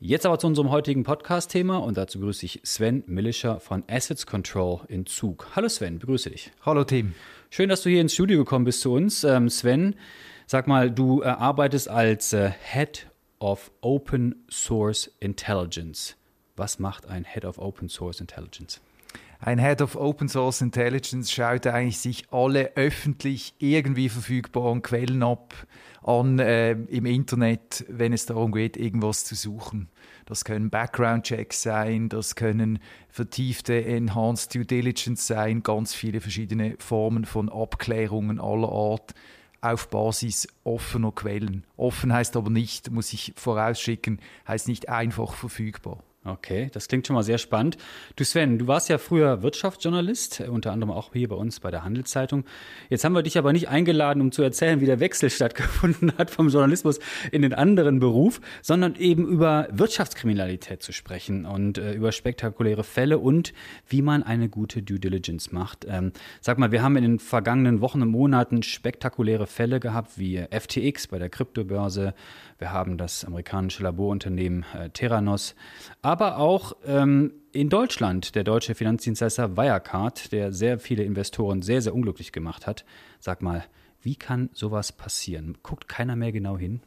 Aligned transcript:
Jetzt 0.00 0.26
aber 0.26 0.38
zu 0.38 0.46
unserem 0.46 0.70
heutigen 0.70 1.02
Podcast-Thema 1.02 1.78
und 1.78 1.96
dazu 1.96 2.20
begrüße 2.20 2.46
ich 2.46 2.60
Sven 2.62 3.02
Millischer 3.08 3.58
von 3.58 3.82
Assets 3.88 4.26
Control 4.26 4.82
in 4.86 5.06
Zug. 5.06 5.48
Hallo 5.56 5.68
Sven, 5.68 5.98
begrüße 5.98 6.30
dich. 6.30 6.52
Hallo 6.64 6.84
Tim. 6.84 7.14
Schön, 7.50 7.68
dass 7.68 7.82
du 7.82 7.90
hier 7.90 8.00
ins 8.00 8.14
Studio 8.14 8.38
gekommen 8.38 8.64
bist 8.64 8.80
zu 8.80 8.92
uns. 8.92 9.24
Ähm, 9.24 9.50
Sven, 9.50 9.96
sag 10.46 10.68
mal, 10.68 10.92
du 10.92 11.22
äh, 11.22 11.26
arbeitest 11.26 11.88
als 11.88 12.32
äh, 12.32 12.52
Head 12.62 13.08
of 13.40 13.72
Open 13.80 14.44
Source 14.48 15.10
Intelligence. 15.18 16.14
Was 16.54 16.78
macht 16.78 17.08
ein 17.08 17.24
Head 17.24 17.44
of 17.44 17.58
Open 17.58 17.88
Source 17.88 18.20
Intelligence? 18.20 18.80
Ein 19.40 19.60
Head 19.60 19.82
of 19.82 19.94
Open 19.94 20.28
Source 20.28 20.62
Intelligence 20.62 21.30
schaut 21.30 21.66
eigentlich 21.68 21.98
sich 21.98 22.24
alle 22.32 22.72
öffentlich 22.74 23.54
irgendwie 23.58 24.08
verfügbaren 24.08 24.82
Quellen 24.82 25.22
ab, 25.22 25.54
an 26.02 26.40
äh, 26.40 26.72
im 26.72 27.06
Internet, 27.06 27.84
wenn 27.88 28.12
es 28.12 28.26
darum 28.26 28.50
geht, 28.50 28.76
irgendwas 28.76 29.24
zu 29.24 29.36
suchen. 29.36 29.88
Das 30.26 30.44
können 30.44 30.70
Background-Checks 30.70 31.62
sein, 31.62 32.08
das 32.08 32.34
können 32.34 32.80
vertiefte 33.08 33.84
Enhanced 33.84 34.54
Due 34.54 34.64
Diligence 34.64 35.26
sein, 35.26 35.62
ganz 35.62 35.94
viele 35.94 36.20
verschiedene 36.20 36.74
Formen 36.80 37.24
von 37.24 37.48
Abklärungen 37.48 38.40
aller 38.40 38.70
Art 38.70 39.14
auf 39.60 39.88
Basis 39.88 40.48
offener 40.64 41.12
Quellen. 41.12 41.64
Offen 41.76 42.12
heißt 42.12 42.36
aber 42.36 42.50
nicht, 42.50 42.90
muss 42.90 43.12
ich 43.12 43.34
vorausschicken, 43.36 44.20
heißt 44.48 44.66
nicht 44.66 44.88
einfach 44.88 45.34
verfügbar. 45.34 46.02
Okay, 46.24 46.68
das 46.72 46.88
klingt 46.88 47.06
schon 47.06 47.14
mal 47.14 47.22
sehr 47.22 47.38
spannend. 47.38 47.78
Du 48.16 48.24
Sven, 48.24 48.58
du 48.58 48.66
warst 48.66 48.88
ja 48.88 48.98
früher 48.98 49.42
Wirtschaftsjournalist, 49.42 50.40
äh, 50.40 50.48
unter 50.48 50.72
anderem 50.72 50.90
auch 50.90 51.12
hier 51.12 51.28
bei 51.28 51.36
uns 51.36 51.60
bei 51.60 51.70
der 51.70 51.84
Handelszeitung. 51.84 52.44
Jetzt 52.90 53.04
haben 53.04 53.14
wir 53.14 53.22
dich 53.22 53.38
aber 53.38 53.52
nicht 53.52 53.68
eingeladen, 53.68 54.20
um 54.20 54.32
zu 54.32 54.42
erzählen, 54.42 54.80
wie 54.80 54.86
der 54.86 54.98
Wechsel 54.98 55.30
stattgefunden 55.30 56.12
hat 56.18 56.30
vom 56.30 56.48
Journalismus 56.48 56.98
in 57.30 57.42
den 57.42 57.54
anderen 57.54 58.00
Beruf, 58.00 58.40
sondern 58.62 58.96
eben 58.96 59.28
über 59.28 59.68
Wirtschaftskriminalität 59.70 60.82
zu 60.82 60.92
sprechen 60.92 61.46
und 61.46 61.78
äh, 61.78 61.92
über 61.92 62.10
spektakuläre 62.10 62.82
Fälle 62.82 63.18
und 63.18 63.52
wie 63.86 64.02
man 64.02 64.24
eine 64.24 64.48
gute 64.48 64.82
Due 64.82 64.98
Diligence 64.98 65.52
macht. 65.52 65.86
Ähm, 65.88 66.12
sag 66.40 66.58
mal, 66.58 66.72
wir 66.72 66.82
haben 66.82 66.96
in 66.96 67.04
den 67.04 67.18
vergangenen 67.20 67.80
Wochen 67.80 68.02
und 68.02 68.10
Monaten 68.10 68.64
spektakuläre 68.64 69.46
Fälle 69.46 69.78
gehabt, 69.78 70.18
wie 70.18 70.44
FTX 70.50 71.06
bei 71.06 71.20
der 71.20 71.30
Kryptobörse. 71.30 72.12
Wir 72.58 72.72
haben 72.72 72.98
das 72.98 73.24
amerikanische 73.24 73.84
Laborunternehmen 73.84 74.64
äh, 74.74 74.90
Theranos 74.90 75.54
aber 76.08 76.17
auch 76.20 76.74
ähm, 76.84 77.32
in 77.52 77.68
Deutschland 77.68 78.34
der 78.34 78.44
deutsche 78.44 78.74
Finanzdienstleister 78.74 79.56
Wirecard, 79.56 80.32
der 80.32 80.52
sehr 80.52 80.78
viele 80.78 81.04
Investoren 81.04 81.62
sehr, 81.62 81.82
sehr 81.82 81.94
unglücklich 81.94 82.32
gemacht 82.32 82.66
hat. 82.66 82.84
Sag 83.20 83.42
mal, 83.42 83.64
wie 84.02 84.16
kann 84.16 84.50
sowas 84.52 84.92
passieren? 84.92 85.58
Guckt 85.62 85.88
keiner 85.88 86.16
mehr 86.16 86.32
genau 86.32 86.58
hin? 86.58 86.80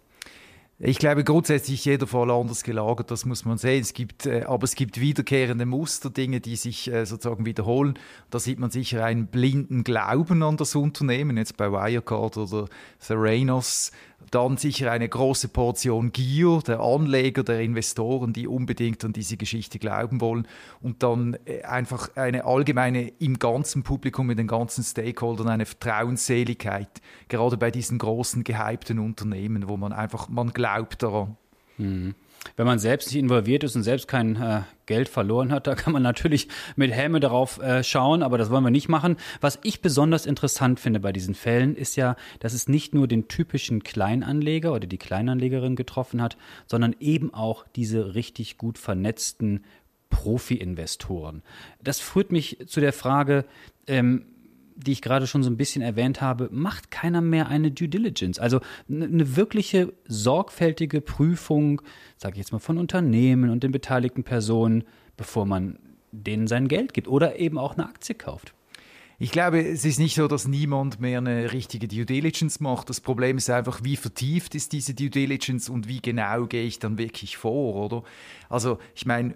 Ich 0.84 0.98
glaube 0.98 1.24
grundsätzlich 1.24 1.86
jeder 1.86 2.08
Fall 2.08 2.32
anders 2.32 2.64
gelagert, 2.64 3.12
das 3.12 3.24
muss 3.24 3.46
man 3.46 3.60
sehen. 3.60 3.82
Es 3.82 3.94
gibt, 3.94 4.26
äh, 4.26 4.46
aber 4.48 4.64
es 4.64 4.74
gibt 4.74 5.00
wiederkehrende 5.00 5.68
Muster, 5.68 6.10
Dinge, 6.10 6.42
die 6.42 6.56
sich 6.56 6.92
äh, 6.92 7.06
sozusagen 7.06 7.46
wiederholen. 7.46 8.00
Da 8.32 8.40
sieht 8.40 8.58
man 8.58 8.72
sicher 8.72 9.06
einen 9.06 9.28
blinden 9.28 9.84
Glauben 9.84 10.42
an 10.42 10.58
das 10.58 10.74
Unternehmen, 10.74 11.38
jetzt 11.38 11.56
bei 11.56 11.72
Wirecard 11.72 12.38
oder 12.38 12.68
Theranos. 13.00 13.92
Dann 14.30 14.58
sicher 14.58 14.92
eine 14.92 15.10
große 15.10 15.50
Portion 15.50 16.12
Gier 16.12 16.62
der 16.66 16.80
Anleger, 16.80 17.44
der 17.44 17.62
Investoren, 17.62 18.34
die 18.34 18.48
unbedingt 18.48 19.04
an 19.04 19.14
diese 19.14 19.36
Geschichte 19.38 19.80
glauben 19.80 20.22
wollen. 20.22 20.48
Und 20.82 21.04
dann 21.04 21.38
äh, 21.46 21.64
einfach 21.64 22.16
eine 22.16 22.46
allgemeine 22.46 23.10
im 23.20 23.40
ganzen 23.40 23.84
Publikum, 23.84 24.28
mit 24.28 24.40
den 24.40 24.48
ganzen 24.48 24.84
Stakeholdern 24.84 25.50
eine 25.50 25.66
Vertrauensseligkeit, 25.66 27.02
gerade 27.28 27.58
bei 27.58 27.72
diesen 27.72 27.98
großen 27.98 28.44
gehypten 28.44 29.00
Unternehmen, 29.00 29.68
wo 29.68 29.78
man 29.78 29.92
einfach, 29.92 30.30
man 30.30 30.52
glaubt, 30.52 31.04
daran. 31.04 31.38
Mhm. 31.78 32.16
Wenn 32.56 32.66
man 32.66 32.80
selbst 32.80 33.08
nicht 33.08 33.20
involviert 33.20 33.64
ist 33.64 33.76
und 33.76 33.84
selbst 33.84 34.08
kein 34.08 34.36
äh, 34.36 34.62
Geld 34.86 35.10
verloren 35.10 35.52
hat, 35.52 35.68
da 35.68 35.76
kann 35.76 35.94
man 35.94 36.04
natürlich 36.04 36.48
mit 36.76 36.92
Helme 36.92 37.20
darauf 37.20 37.62
äh, 37.62 37.84
schauen, 37.84 38.24
aber 38.24 38.38
das 38.38 38.50
wollen 38.50 38.64
wir 38.64 38.72
nicht 38.72 38.90
machen. 38.90 39.18
Was 39.40 39.60
ich 39.64 39.82
besonders 39.82 40.26
interessant 40.26 40.80
finde 40.80 41.00
bei 41.00 41.12
diesen 41.12 41.36
Fällen 41.36 41.76
ist 41.76 41.96
ja, 41.96 42.16
dass 42.40 42.54
es 42.54 42.68
nicht 42.68 42.94
nur 42.94 43.08
den 43.08 43.28
typischen 43.28 43.84
Kleinanleger 43.84 44.74
oder 44.74 44.88
die 44.88 44.98
Kleinanlegerin 44.98 45.76
getroffen 45.76 46.22
hat, 46.22 46.38
sondern 46.68 46.96
eben 47.00 47.34
auch 47.34 47.66
diese 47.76 48.16
richtig 48.16 48.58
gut 48.58 48.78
vernetzten 48.78 49.64
Profi-Investoren. 50.10 51.42
Das 51.82 52.00
führt 52.00 52.32
mich 52.32 52.58
zu 52.68 52.80
der 52.82 52.94
Frage, 52.94 53.46
ähm, 53.88 54.26
die 54.76 54.92
ich 54.92 55.02
gerade 55.02 55.28
schon 55.28 55.44
so 55.44 55.50
ein 55.50 55.58
bisschen 55.58 55.82
erwähnt 55.82 56.22
habe, 56.22 56.50
macht 56.52 56.92
keiner 56.92 57.22
mehr 57.22 57.48
eine 57.48 57.72
Due 57.72 57.90
Diligence. 57.90 58.40
Also 58.40 58.60
eine 58.90 59.36
wirkliche 59.36 59.94
sorgfältige 60.08 61.02
Prüfung, 61.02 61.82
sage 62.18 62.34
ich 62.34 62.40
jetzt 62.40 62.52
mal, 62.52 62.60
von 62.60 62.78
Unternehmen 62.78 63.50
und 63.50 63.64
den 63.64 63.72
beteiligten 63.72 64.24
Personen, 64.24 64.84
bevor 65.18 65.46
man 65.46 65.78
denen 66.12 66.48
sein 66.48 66.68
Geld 66.68 66.94
gibt 66.94 67.08
oder 67.08 67.40
eben 67.40 67.58
auch 67.58 67.78
eine 67.78 67.88
Aktie 67.88 68.16
kauft. 68.16 68.54
Ich 69.24 69.32
glaube, 69.32 69.62
es 69.62 69.86
ist 69.86 70.00
nicht 70.00 70.16
so, 70.16 70.28
dass 70.28 70.48
niemand 70.48 71.00
mehr 71.00 71.20
eine 71.20 71.54
richtige 71.54 71.88
Due 71.88 72.08
Diligence 72.08 72.60
macht. 72.60 72.90
Das 72.90 73.00
Problem 73.00 73.38
ist 73.38 73.52
einfach, 73.52 73.84
wie 73.84 73.96
vertieft 73.96 74.56
ist 74.56 74.74
diese 74.74 74.96
Due 74.96 75.12
Diligence 75.12 75.70
und 75.70 75.88
wie 75.88 76.02
genau 76.02 76.48
gehe 76.48 76.64
ich 76.64 76.80
dann 76.80 76.98
wirklich 76.98 77.38
vor, 77.38 77.76
oder? 77.76 78.04
Also, 78.50 78.80
ich 78.96 79.06
meine, 79.06 79.36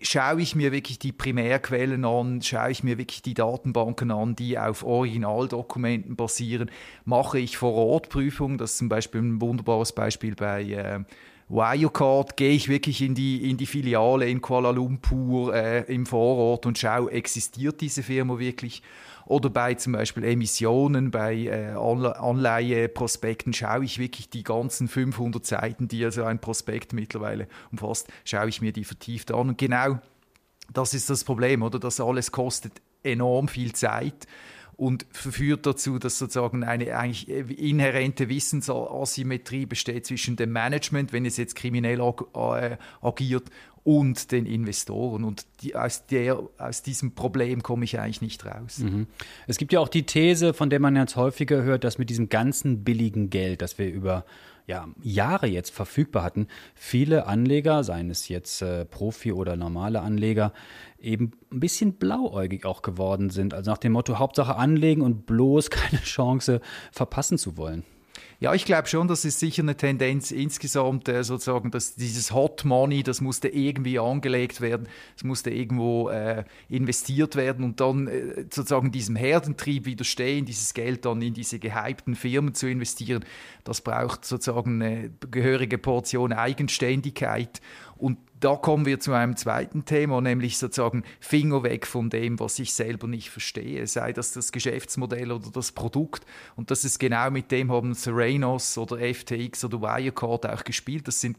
schaue 0.00 0.40
ich 0.40 0.54
mir 0.54 0.72
wirklich 0.72 0.98
die 0.98 1.12
Primärquellen 1.12 2.04
an, 2.04 2.40
schaue 2.40 2.70
ich 2.70 2.82
mir 2.82 2.98
wirklich 2.98 3.22
die 3.22 3.34
Datenbanken 3.34 4.10
an, 4.10 4.34
die 4.34 4.58
auf 4.58 4.82
Originaldokumenten 4.84 6.16
basieren, 6.16 6.70
mache 7.04 7.38
ich 7.38 7.58
vor 7.58 7.74
Ort 7.74 8.08
Prüfungen, 8.08 8.58
das 8.58 8.72
ist 8.72 8.78
zum 8.78 8.88
Beispiel 8.88 9.20
ein 9.20 9.40
wunderbares 9.40 9.92
Beispiel 9.92 10.34
bei 10.34 10.62
äh, 10.62 11.00
Wirecard, 11.48 12.36
gehe 12.36 12.52
ich 12.52 12.68
wirklich 12.68 13.02
in 13.02 13.14
die, 13.14 13.48
in 13.48 13.56
die 13.56 13.66
Filiale 13.66 14.28
in 14.28 14.40
Kuala 14.40 14.70
Lumpur 14.70 15.54
äh, 15.54 15.82
im 15.92 16.06
Vorort 16.06 16.66
und 16.66 16.78
schaue, 16.78 17.10
existiert 17.12 17.80
diese 17.80 18.02
Firma 18.02 18.38
wirklich 18.38 18.82
oder 19.26 19.50
bei 19.50 19.74
zum 19.74 19.92
Beispiel 19.92 20.24
Emissionen, 20.24 21.10
bei 21.10 21.34
äh, 21.34 21.72
Anleiheprospekten 21.72 23.52
schaue 23.52 23.84
ich 23.84 23.98
wirklich 23.98 24.30
die 24.30 24.44
ganzen 24.44 24.88
500 24.88 25.44
Seiten, 25.44 25.88
die 25.88 26.04
also 26.04 26.24
ein 26.24 26.38
Prospekt 26.38 26.92
mittlerweile 26.92 27.48
umfasst, 27.72 28.08
schaue 28.24 28.48
ich 28.48 28.62
mir 28.62 28.72
die 28.72 28.84
vertieft 28.84 29.32
an. 29.32 29.50
Und 29.50 29.58
genau 29.58 29.98
das 30.72 30.94
ist 30.94 31.10
das 31.10 31.24
Problem, 31.24 31.62
oder? 31.62 31.78
Das 31.78 32.00
alles 32.00 32.30
kostet 32.32 32.80
enorm 33.02 33.48
viel 33.48 33.72
Zeit 33.72 34.26
und 34.76 35.06
führt 35.10 35.66
dazu, 35.66 35.98
dass 35.98 36.18
sozusagen 36.18 36.62
eine 36.62 36.96
eigentlich 36.96 37.28
inhärente 37.28 38.28
Wissensasymmetrie 38.28 39.66
besteht 39.66 40.06
zwischen 40.06 40.36
dem 40.36 40.52
Management, 40.52 41.12
wenn 41.12 41.24
es 41.24 41.36
jetzt 41.38 41.56
kriminell 41.56 42.00
ag 42.00 42.24
äh, 42.34 42.76
agiert, 43.00 43.50
und 43.86 44.32
den 44.32 44.46
Investoren. 44.46 45.22
Und 45.22 45.46
die, 45.62 45.76
aus, 45.76 46.06
der, 46.06 46.42
aus 46.58 46.82
diesem 46.82 47.12
Problem 47.12 47.62
komme 47.62 47.84
ich 47.84 48.00
eigentlich 48.00 48.20
nicht 48.20 48.44
raus. 48.44 48.78
Mhm. 48.78 49.06
Es 49.46 49.58
gibt 49.58 49.72
ja 49.72 49.78
auch 49.78 49.88
die 49.88 50.02
These, 50.02 50.54
von 50.54 50.70
der 50.70 50.80
man 50.80 50.96
jetzt 50.96 51.14
häufiger 51.14 51.62
hört, 51.62 51.84
dass 51.84 51.96
mit 51.96 52.10
diesem 52.10 52.28
ganzen 52.28 52.82
billigen 52.82 53.30
Geld, 53.30 53.62
das 53.62 53.78
wir 53.78 53.88
über 53.88 54.24
ja, 54.66 54.88
Jahre 55.00 55.46
jetzt 55.46 55.70
verfügbar 55.70 56.24
hatten, 56.24 56.48
viele 56.74 57.26
Anleger, 57.26 57.84
seien 57.84 58.10
es 58.10 58.28
jetzt 58.28 58.62
äh, 58.62 58.84
Profi 58.84 59.32
oder 59.32 59.56
normale 59.56 60.00
Anleger, 60.00 60.52
eben 60.98 61.32
ein 61.52 61.60
bisschen 61.60 61.94
blauäugig 61.94 62.66
auch 62.66 62.82
geworden 62.82 63.30
sind. 63.30 63.54
Also 63.54 63.70
nach 63.70 63.78
dem 63.78 63.92
Motto 63.92 64.18
Hauptsache 64.18 64.56
anlegen 64.56 65.02
und 65.02 65.26
bloß 65.26 65.70
keine 65.70 66.02
Chance 66.02 66.60
verpassen 66.90 67.38
zu 67.38 67.56
wollen. 67.56 67.84
Ja, 68.38 68.52
ich 68.52 68.66
glaube 68.66 68.86
schon, 68.86 69.08
das 69.08 69.24
ist 69.24 69.40
sicher 69.40 69.62
eine 69.62 69.76
Tendenz 69.76 70.30
insgesamt, 70.30 71.08
äh, 71.08 71.24
sozusagen, 71.24 71.70
dass 71.70 71.94
dieses 71.94 72.32
Hot 72.32 72.64
Money, 72.64 73.02
das 73.02 73.20
musste 73.22 73.48
irgendwie 73.48 73.98
angelegt 73.98 74.60
werden, 74.60 74.88
es 75.16 75.24
musste 75.24 75.50
irgendwo 75.50 76.10
äh, 76.10 76.44
investiert 76.68 77.36
werden 77.36 77.64
und 77.64 77.80
dann 77.80 78.08
äh, 78.08 78.42
sozusagen 78.42 78.92
diesem 78.92 79.16
Herdentrieb 79.16 79.86
widerstehen, 79.86 80.44
dieses 80.44 80.74
Geld 80.74 81.06
dann 81.06 81.22
in 81.22 81.32
diese 81.32 81.58
gehypten 81.58 82.14
Firmen 82.14 82.54
zu 82.54 82.68
investieren, 82.68 83.24
das 83.64 83.80
braucht 83.80 84.24
sozusagen 84.26 84.82
eine 84.82 85.10
gehörige 85.30 85.78
Portion 85.78 86.32
Eigenständigkeit 86.32 87.62
und 87.96 88.18
da 88.40 88.56
kommen 88.56 88.84
wir 88.84 89.00
zu 89.00 89.12
einem 89.12 89.36
zweiten 89.36 89.84
Thema, 89.84 90.20
nämlich 90.20 90.58
sozusagen 90.58 91.04
Finger 91.20 91.62
weg 91.62 91.86
von 91.86 92.10
dem, 92.10 92.38
was 92.38 92.58
ich 92.58 92.74
selber 92.74 93.06
nicht 93.06 93.30
verstehe, 93.30 93.86
sei 93.86 94.12
das 94.12 94.32
das 94.32 94.52
Geschäftsmodell 94.52 95.32
oder 95.32 95.50
das 95.50 95.72
Produkt. 95.72 96.26
Und 96.54 96.70
das 96.70 96.84
ist 96.84 96.98
genau 96.98 97.30
mit 97.30 97.50
dem 97.50 97.72
haben 97.72 97.94
Serenos 97.94 98.76
oder 98.76 98.98
FTX 98.98 99.64
oder 99.64 99.80
Wirecard 99.80 100.46
auch 100.46 100.64
gespielt. 100.64 101.08
Das 101.08 101.20
sind 101.20 101.38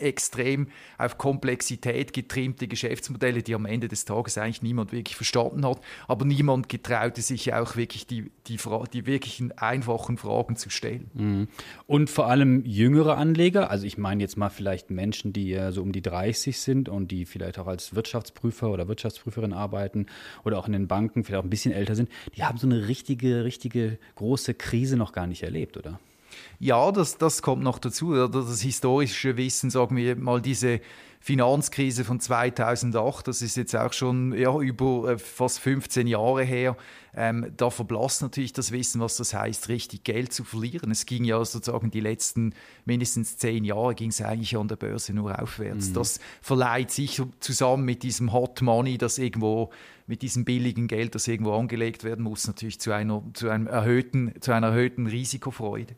extrem 0.00 0.68
auf 0.98 1.18
Komplexität 1.18 2.12
getrimmte 2.12 2.68
Geschäftsmodelle, 2.68 3.42
die 3.42 3.54
am 3.54 3.66
Ende 3.66 3.88
des 3.88 4.04
Tages 4.04 4.38
eigentlich 4.38 4.62
niemand 4.62 4.92
wirklich 4.92 5.16
verstanden 5.16 5.66
hat. 5.66 5.80
Aber 6.06 6.24
niemand 6.24 6.68
getraute 6.68 7.22
sich 7.22 7.54
auch 7.54 7.76
wirklich 7.76 8.06
die, 8.06 8.30
die, 8.46 8.58
die 8.92 9.06
wirklichen 9.06 9.52
einfachen 9.52 10.16
Fragen 10.16 10.56
zu 10.56 10.70
stellen. 10.70 11.10
Mhm. 11.14 11.48
Und 11.86 12.08
vor 12.08 12.28
allem 12.28 12.64
jüngere 12.64 13.16
Anleger, 13.16 13.70
also 13.70 13.84
ich 13.84 13.98
meine 13.98 14.22
jetzt 14.22 14.36
mal 14.36 14.48
vielleicht 14.48 14.90
Menschen, 14.90 15.32
die 15.32 15.58
so 15.70 15.82
um 15.82 15.90
die 15.90 16.02
30 16.02 16.35
30 16.36 16.58
sind 16.58 16.88
und 16.88 17.10
die 17.10 17.24
vielleicht 17.24 17.58
auch 17.58 17.66
als 17.66 17.94
Wirtschaftsprüfer 17.94 18.70
oder 18.70 18.88
Wirtschaftsprüferin 18.88 19.52
arbeiten 19.52 20.06
oder 20.44 20.58
auch 20.58 20.66
in 20.66 20.72
den 20.72 20.86
Banken 20.86 21.24
vielleicht 21.24 21.40
auch 21.40 21.46
ein 21.46 21.50
bisschen 21.50 21.72
älter 21.72 21.94
sind, 21.94 22.10
die 22.36 22.44
haben 22.44 22.58
so 22.58 22.66
eine 22.66 22.88
richtige, 22.88 23.44
richtige 23.44 23.98
große 24.16 24.54
Krise 24.54 24.96
noch 24.96 25.12
gar 25.12 25.26
nicht 25.26 25.42
erlebt, 25.42 25.76
oder? 25.76 25.98
Ja, 26.58 26.92
das, 26.92 27.16
das 27.16 27.40
kommt 27.40 27.62
noch 27.62 27.78
dazu. 27.78 28.28
Das 28.28 28.60
historische 28.60 29.36
Wissen, 29.36 29.70
sagen 29.70 29.96
wir 29.96 30.16
mal, 30.16 30.40
diese 30.42 30.80
Finanzkrise 31.20 32.04
von 32.04 32.20
2008, 32.20 33.28
das 33.28 33.42
ist 33.42 33.56
jetzt 33.56 33.74
auch 33.74 33.92
schon 33.92 34.32
ja, 34.32 34.56
über 34.58 35.12
äh, 35.12 35.18
fast 35.18 35.58
15 35.60 36.06
Jahre 36.06 36.44
her, 36.44 36.76
ähm, 37.18 37.52
da 37.56 37.70
verblasst 37.70 38.20
natürlich 38.20 38.52
das 38.52 38.72
Wissen, 38.72 39.00
was 39.00 39.16
das 39.16 39.32
heißt, 39.32 39.68
richtig 39.68 40.04
Geld 40.04 40.34
zu 40.34 40.44
verlieren. 40.44 40.90
Es 40.90 41.06
ging 41.06 41.24
ja 41.24 41.42
sozusagen 41.42 41.90
die 41.90 42.00
letzten 42.00 42.54
mindestens 42.84 43.38
zehn 43.38 43.64
Jahre 43.64 43.94
ging 43.94 44.10
es 44.10 44.20
eigentlich 44.20 44.56
an 44.56 44.68
der 44.68 44.76
Börse 44.76 45.14
nur 45.14 45.40
aufwärts. 45.40 45.88
Mhm. 45.88 45.94
Das 45.94 46.20
verleiht 46.42 46.90
sich 46.90 47.22
zusammen 47.40 47.86
mit 47.86 48.02
diesem 48.02 48.34
Hot 48.34 48.60
Money, 48.60 48.98
das 48.98 49.16
irgendwo 49.16 49.70
mit 50.06 50.20
diesem 50.22 50.44
billigen 50.44 50.88
Geld, 50.88 51.14
das 51.14 51.26
irgendwo 51.26 51.54
angelegt 51.54 52.04
werden 52.04 52.22
muss, 52.22 52.46
natürlich 52.46 52.78
zu 52.80 52.92
einer, 52.92 53.22
zu 53.32 53.48
einem 53.48 53.66
erhöhten, 53.66 54.34
zu 54.40 54.52
einer 54.52 54.68
erhöhten 54.68 55.06
Risikofreude. 55.06 55.96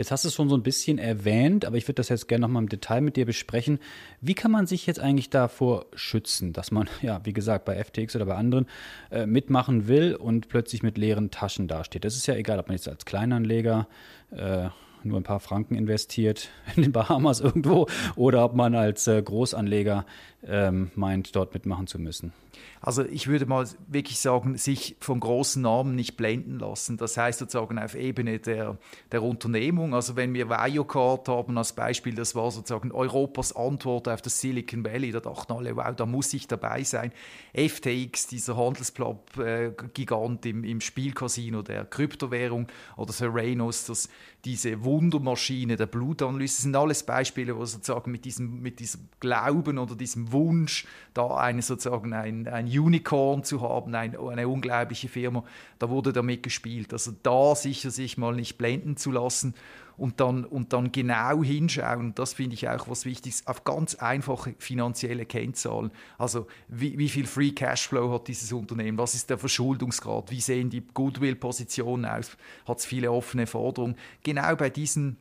Jetzt 0.00 0.10
hast 0.10 0.24
du 0.24 0.28
es 0.28 0.34
schon 0.34 0.48
so 0.48 0.54
ein 0.54 0.62
bisschen 0.62 0.96
erwähnt, 0.96 1.66
aber 1.66 1.76
ich 1.76 1.86
würde 1.86 1.96
das 1.96 2.08
jetzt 2.08 2.26
gerne 2.26 2.40
nochmal 2.40 2.62
im 2.62 2.70
Detail 2.70 3.02
mit 3.02 3.16
dir 3.16 3.26
besprechen. 3.26 3.78
Wie 4.22 4.32
kann 4.32 4.50
man 4.50 4.66
sich 4.66 4.86
jetzt 4.86 4.98
eigentlich 4.98 5.28
davor 5.28 5.84
schützen, 5.94 6.54
dass 6.54 6.70
man, 6.70 6.88
ja, 7.02 7.20
wie 7.24 7.34
gesagt, 7.34 7.66
bei 7.66 7.84
FTX 7.84 8.16
oder 8.16 8.24
bei 8.24 8.34
anderen 8.34 8.66
äh, 9.10 9.26
mitmachen 9.26 9.88
will 9.88 10.14
und 10.14 10.48
plötzlich 10.48 10.82
mit 10.82 10.96
leeren 10.96 11.30
Taschen 11.30 11.68
dasteht? 11.68 12.06
Das 12.06 12.16
ist 12.16 12.26
ja 12.26 12.34
egal, 12.34 12.58
ob 12.58 12.68
man 12.68 12.78
jetzt 12.78 12.88
als 12.88 13.04
Kleinanleger 13.04 13.88
äh, 14.30 14.70
nur 15.02 15.20
ein 15.20 15.22
paar 15.22 15.38
Franken 15.38 15.74
investiert 15.74 16.48
in 16.76 16.82
den 16.84 16.92
Bahamas 16.92 17.40
irgendwo 17.40 17.86
oder 18.16 18.42
ob 18.42 18.54
man 18.54 18.74
als 18.74 19.06
äh, 19.06 19.20
Großanleger 19.20 20.06
ähm, 20.46 20.92
meint, 20.94 21.36
dort 21.36 21.52
mitmachen 21.52 21.86
zu 21.86 21.98
müssen. 21.98 22.32
Also 22.80 23.04
ich 23.04 23.26
würde 23.26 23.46
mal 23.46 23.66
wirklich 23.88 24.18
sagen, 24.20 24.56
sich 24.56 24.96
von 25.00 25.20
großen 25.20 25.60
Namen 25.60 25.94
nicht 25.94 26.16
blenden 26.16 26.58
lassen. 26.58 26.96
Das 26.96 27.16
heißt 27.16 27.38
sozusagen 27.38 27.78
auf 27.78 27.94
Ebene 27.94 28.38
der, 28.38 28.78
der 29.12 29.22
Unternehmung. 29.22 29.94
Also 29.94 30.16
wenn 30.16 30.32
wir 30.32 30.48
Wirecard 30.48 31.28
haben 31.28 31.58
als 31.58 31.74
Beispiel, 31.74 32.14
das 32.14 32.34
war 32.34 32.50
sozusagen 32.50 32.90
Europas 32.92 33.54
Antwort 33.54 34.08
auf 34.08 34.22
das 34.22 34.40
Silicon 34.40 34.84
Valley. 34.84 35.12
Da 35.12 35.20
dachten 35.20 35.52
alle, 35.52 35.76
wow, 35.76 35.94
da 35.94 36.06
muss 36.06 36.32
ich 36.32 36.48
dabei 36.48 36.82
sein. 36.84 37.12
FTX, 37.54 38.28
dieser 38.28 38.56
Handelsplatz-Gigant 38.56 40.46
im, 40.46 40.64
im 40.64 40.80
Spielcasino 40.80 41.62
der 41.62 41.84
Kryptowährung 41.84 42.66
oder 42.96 43.12
Serenos, 43.12 43.86
das, 43.86 44.08
diese 44.44 44.84
Wundermaschine 44.84 45.76
der 45.76 45.86
Blutanalyse, 45.86 46.62
sind 46.62 46.76
alles 46.76 47.02
Beispiele, 47.02 47.56
wo 47.56 47.64
sozusagen 47.64 48.10
mit 48.10 48.24
diesem, 48.24 48.62
mit 48.62 48.80
diesem 48.80 49.08
Glauben 49.20 49.78
oder 49.78 49.94
diesem 49.94 50.32
Wunsch, 50.32 50.86
da 51.14 51.36
eine 51.36 51.62
sozusagen 51.62 52.12
ein, 52.12 52.48
ein 52.52 52.66
Unicorn 52.66 53.44
zu 53.44 53.60
haben, 53.60 53.94
ein, 53.94 54.16
eine 54.16 54.48
unglaubliche 54.48 55.08
Firma, 55.08 55.44
da 55.78 55.88
wurde 55.88 56.12
damit 56.12 56.42
gespielt. 56.42 56.92
Also 56.92 57.12
da 57.22 57.54
sicher 57.54 57.90
sich 57.90 58.18
mal 58.18 58.34
nicht 58.34 58.58
blenden 58.58 58.96
zu 58.96 59.10
lassen 59.10 59.54
und 60.00 60.18
dann, 60.18 60.46
und 60.46 60.72
dann 60.72 60.92
genau 60.92 61.44
hinschauen, 61.44 62.14
das 62.14 62.32
finde 62.32 62.54
ich 62.54 62.66
auch 62.68 62.88
was 62.88 63.04
Wichtiges, 63.04 63.46
auf 63.46 63.64
ganz 63.64 63.96
einfache 63.96 64.54
finanzielle 64.58 65.26
Kennzahlen. 65.26 65.90
Also 66.16 66.46
wie, 66.68 66.98
wie 66.98 67.10
viel 67.10 67.26
Free 67.26 67.50
Cashflow 67.50 68.10
hat 68.10 68.26
dieses 68.26 68.50
Unternehmen, 68.50 68.96
was 68.96 69.14
ist 69.14 69.28
der 69.28 69.36
Verschuldungsgrad, 69.36 70.30
wie 70.30 70.40
sehen 70.40 70.70
die 70.70 70.82
Goodwill-Positionen 70.94 72.06
aus, 72.06 72.36
hat 72.66 72.78
es 72.78 72.86
viele 72.86 73.12
offene 73.12 73.46
Forderungen. 73.46 73.94
Genau 74.22 74.56
bei 74.56 74.70
diesen 74.70 75.18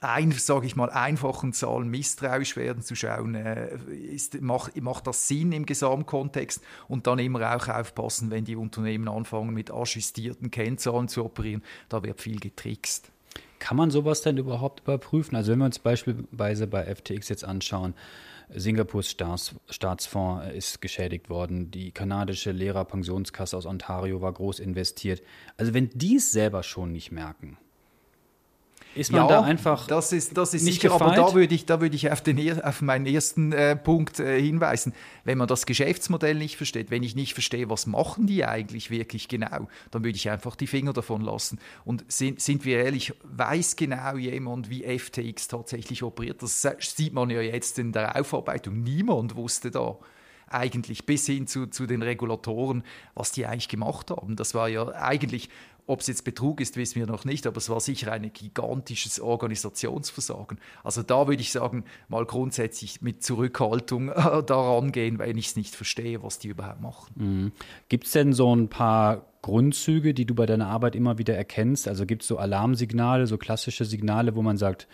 ein, 0.00 0.32
sage 0.32 0.66
ich 0.66 0.76
mal, 0.76 0.90
einfachen 0.90 1.52
Zahlen 1.52 1.88
misstrauisch 1.88 2.56
werden, 2.56 2.82
zu 2.82 2.94
schauen, 2.94 3.34
äh, 3.34 3.76
ist, 3.88 4.40
macht, 4.40 4.80
macht 4.80 5.06
das 5.06 5.28
Sinn 5.28 5.52
im 5.52 5.66
Gesamtkontext 5.66 6.62
und 6.88 7.06
dann 7.06 7.18
immer 7.18 7.56
auch 7.56 7.68
aufpassen, 7.68 8.30
wenn 8.30 8.44
die 8.44 8.56
Unternehmen 8.56 9.08
anfangen 9.08 9.52
mit 9.52 9.70
ajustierten 9.70 10.50
Kennzahlen 10.50 11.08
zu 11.08 11.24
operieren, 11.24 11.62
da 11.88 12.02
wird 12.02 12.20
viel 12.20 12.38
getrickst. 12.38 13.10
Kann 13.58 13.76
man 13.76 13.90
sowas 13.90 14.22
denn 14.22 14.38
überhaupt 14.38 14.80
überprüfen? 14.80 15.34
Also 15.34 15.52
wenn 15.52 15.58
wir 15.58 15.64
uns 15.64 15.78
beispielsweise 15.78 16.66
bei 16.66 16.94
FTX 16.94 17.28
jetzt 17.28 17.44
anschauen, 17.44 17.94
Singapurs 18.50 19.10
Staats, 19.10 19.54
Staatsfonds 19.68 20.54
ist 20.54 20.80
geschädigt 20.80 21.28
worden, 21.28 21.70
die 21.70 21.92
kanadische 21.92 22.50
Lehrerpensionskasse 22.50 23.56
aus 23.56 23.66
Ontario 23.66 24.22
war 24.22 24.32
groß 24.32 24.60
investiert. 24.60 25.22
Also 25.56 25.74
wenn 25.74 25.90
die 25.90 26.16
es 26.16 26.32
selber 26.32 26.62
schon 26.62 26.92
nicht 26.92 27.12
merken, 27.12 27.58
ist 28.98 29.12
man 29.12 29.22
ja, 29.22 29.28
da 29.28 29.40
einfach 29.42 29.86
das 29.86 30.12
ist, 30.12 30.36
das 30.36 30.54
ist 30.54 30.64
nicht 30.64 30.82
sicher, 30.82 30.94
gefeit? 30.94 31.18
aber 31.18 31.28
da 31.28 31.34
würde 31.34 31.54
ich, 31.54 31.66
da 31.66 31.80
würde 31.80 31.94
ich 31.94 32.10
auf, 32.10 32.20
den, 32.20 32.62
auf 32.62 32.82
meinen 32.82 33.06
ersten 33.06 33.52
äh, 33.52 33.76
Punkt 33.76 34.18
äh, 34.20 34.40
hinweisen. 34.40 34.92
Wenn 35.24 35.38
man 35.38 35.46
das 35.46 35.66
Geschäftsmodell 35.66 36.34
nicht 36.34 36.56
versteht, 36.56 36.90
wenn 36.90 37.02
ich 37.02 37.14
nicht 37.14 37.34
verstehe, 37.34 37.70
was 37.70 37.86
machen 37.86 38.26
die 38.26 38.44
eigentlich 38.44 38.90
wirklich 38.90 39.28
genau, 39.28 39.68
dann 39.90 40.04
würde 40.04 40.16
ich 40.16 40.28
einfach 40.30 40.56
die 40.56 40.66
Finger 40.66 40.92
davon 40.92 41.22
lassen. 41.22 41.58
Und 41.84 42.04
sind, 42.08 42.40
sind 42.40 42.64
wir 42.64 42.78
ehrlich, 42.78 43.14
weiß 43.22 43.76
genau 43.76 44.16
jemand, 44.16 44.68
wie 44.68 44.82
FTX 44.82 45.48
tatsächlich 45.48 46.02
operiert? 46.02 46.42
Das 46.42 46.66
sieht 46.80 47.12
man 47.12 47.30
ja 47.30 47.40
jetzt 47.40 47.78
in 47.78 47.92
der 47.92 48.20
Aufarbeitung. 48.20 48.82
Niemand 48.82 49.36
wusste 49.36 49.70
da 49.70 49.96
eigentlich 50.50 51.06
bis 51.06 51.26
hin 51.26 51.46
zu, 51.46 51.66
zu 51.66 51.86
den 51.86 52.02
Regulatoren, 52.02 52.82
was 53.14 53.32
die 53.32 53.46
eigentlich 53.46 53.68
gemacht 53.68 54.10
haben. 54.10 54.36
Das 54.36 54.54
war 54.54 54.68
ja 54.68 54.88
eigentlich 54.88 55.50
ob 55.88 56.00
es 56.00 56.06
jetzt 56.06 56.24
Betrug 56.24 56.60
ist, 56.60 56.76
wissen 56.76 56.96
wir 56.96 57.06
noch 57.06 57.24
nicht, 57.24 57.46
aber 57.46 57.56
es 57.56 57.70
war 57.70 57.80
sicher 57.80 58.12
ein 58.12 58.30
gigantisches 58.32 59.20
Organisationsversagen. 59.20 60.58
Also 60.84 61.02
da 61.02 61.26
würde 61.26 61.40
ich 61.40 61.50
sagen, 61.50 61.84
mal 62.08 62.26
grundsätzlich 62.26 63.00
mit 63.00 63.22
Zurückhaltung 63.22 64.08
daran 64.46 64.92
gehen, 64.92 65.18
wenn 65.18 65.38
ich 65.38 65.48
es 65.48 65.56
nicht 65.56 65.74
verstehe, 65.74 66.22
was 66.22 66.38
die 66.38 66.48
überhaupt 66.48 66.82
machen. 66.82 67.12
Mhm. 67.16 67.52
Gibt 67.88 68.04
es 68.04 68.12
denn 68.12 68.34
so 68.34 68.54
ein 68.54 68.68
paar 68.68 69.24
Grundzüge, 69.40 70.12
die 70.12 70.26
du 70.26 70.34
bei 70.34 70.44
deiner 70.44 70.66
Arbeit 70.66 70.94
immer 70.94 71.16
wieder 71.16 71.34
erkennst? 71.34 71.88
Also 71.88 72.04
gibt 72.04 72.20
es 72.20 72.28
so 72.28 72.36
Alarmsignale, 72.36 73.26
so 73.26 73.38
klassische 73.38 73.86
Signale, 73.86 74.36
wo 74.36 74.42
man 74.42 74.58
sagt, 74.58 74.88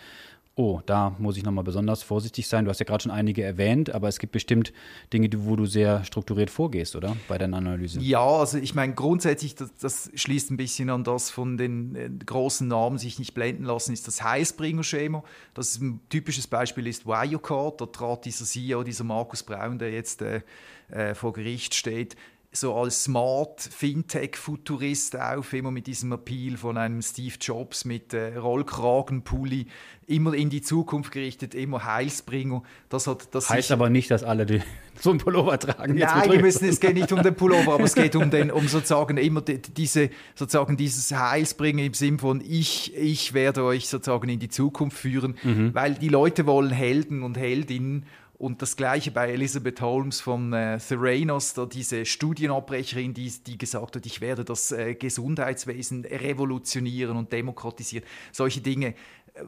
oh, 0.55 0.79
da 0.85 1.15
muss 1.19 1.35
ich 1.35 1.43
nochmal 1.43 1.65
besonders 1.65 2.01
vorsichtig 2.01 2.47
sein. 2.47 2.63
Du 2.63 2.71
hast 2.71 2.79
ja 2.79 2.85
gerade 2.85 3.03
schon 3.03 3.11
einige 3.11 3.43
erwähnt, 3.43 3.93
aber 3.93 4.07
es 4.07 4.19
gibt 4.19 4.31
bestimmt 4.31 4.71
Dinge, 5.11 5.29
wo 5.37 5.57
du 5.57 5.65
sehr 5.65 6.03
strukturiert 6.05 6.49
vorgehst, 6.49 6.95
oder? 6.95 7.17
Bei 7.27 7.37
deiner 7.37 7.57
Analyse. 7.57 7.99
Ja, 7.99 8.25
also 8.25 8.57
ich 8.57 8.73
meine, 8.73 8.93
grundsätzlich, 8.93 9.55
das, 9.55 9.75
das 9.75 10.11
schließt 10.15 10.51
ein 10.51 10.57
bisschen 10.57 10.89
an 10.89 11.03
das 11.03 11.29
von 11.29 11.57
den 11.57 11.95
äh, 11.95 12.09
großen 12.25 12.67
Namen 12.67 12.97
sich 12.97 13.19
nicht 13.19 13.33
blenden 13.33 13.65
lassen, 13.65 13.91
ist 13.91 14.07
das 14.07 14.23
Heißbringer-Schema. 14.23 15.23
Das 15.53 15.71
ist 15.71 15.81
ein 15.81 15.99
typisches 16.09 16.47
Beispiel 16.47 16.87
ist 16.87 17.05
Wirecard. 17.05 17.81
Da 17.81 17.85
trat 17.87 18.23
dieser 18.23 18.45
CEO, 18.45 18.83
dieser 18.83 19.03
Markus 19.03 19.43
Braun, 19.43 19.77
der 19.77 19.91
jetzt 19.91 20.21
äh, 20.21 20.41
äh, 20.89 21.15
vor 21.15 21.33
Gericht 21.33 21.75
steht, 21.75 22.15
so 22.55 22.73
als 22.75 23.03
Smart 23.03 23.61
Fintech-Futurist 23.61 25.19
auf, 25.19 25.53
immer 25.53 25.71
mit 25.71 25.87
diesem 25.87 26.11
Appeal 26.11 26.57
von 26.57 26.77
einem 26.77 27.01
Steve 27.01 27.35
Jobs 27.39 27.85
mit 27.85 28.13
äh, 28.13 28.35
Rollkragenpulli, 28.37 29.67
immer 30.07 30.33
in 30.33 30.49
die 30.49 30.61
Zukunft 30.61 31.11
gerichtet, 31.11 31.55
immer 31.55 31.83
Heilsbringer. 31.83 32.63
Das 32.89 33.07
hat, 33.07 33.33
das 33.33 33.49
heißt 33.49 33.71
aber 33.71 33.89
nicht, 33.89 34.11
dass 34.11 34.23
alle 34.23 34.45
die, 34.45 34.61
so 34.99 35.09
einen 35.09 35.19
Pullover 35.19 35.59
tragen. 35.59 35.95
Nein, 35.95 36.31
wir 36.31 36.41
müssen, 36.41 36.67
es 36.67 36.79
geht 36.79 36.93
nicht 36.93 37.11
um 37.11 37.21
den 37.23 37.35
Pullover, 37.35 37.73
aber 37.73 37.83
es 37.83 37.95
geht 37.95 38.15
um 38.15 38.29
den, 38.29 38.51
um 38.51 38.67
sozusagen 38.67 39.17
immer 39.17 39.41
die, 39.41 39.61
diese, 39.61 40.09
sozusagen 40.35 40.77
dieses 40.77 41.13
Heilsbringer 41.13 41.83
im 41.83 41.93
Sinn 41.93 42.19
von 42.19 42.41
ich, 42.41 42.95
ich 42.95 43.33
werde 43.33 43.63
euch 43.63 43.87
sozusagen 43.87 44.29
in 44.29 44.39
die 44.39 44.49
Zukunft 44.49 44.97
führen, 44.97 45.35
mhm. 45.43 45.73
weil 45.73 45.95
die 45.95 46.09
Leute 46.09 46.45
wollen 46.45 46.71
Helden 46.71 47.23
und 47.23 47.37
Heldinnen 47.37 48.05
und 48.37 48.61
das 48.61 48.75
gleiche 48.75 49.11
bei 49.11 49.31
Elizabeth 49.31 49.79
Holmes 49.79 50.19
von 50.19 50.51
äh, 50.51 50.77
Theranos, 50.77 51.53
da 51.53 51.65
diese 51.65 52.05
Studienabbrecherin, 52.05 53.13
die, 53.13 53.31
die 53.45 53.57
gesagt 53.57 53.95
hat, 53.95 54.05
ich 54.05 54.19
werde 54.19 54.43
das 54.43 54.73
äh, 54.73 54.95
Gesundheitswesen 54.95 56.03
revolutionieren 56.05 57.15
und 57.15 57.31
demokratisieren. 57.31 58.05
Solche 58.33 58.59
Dinge. 58.59 58.93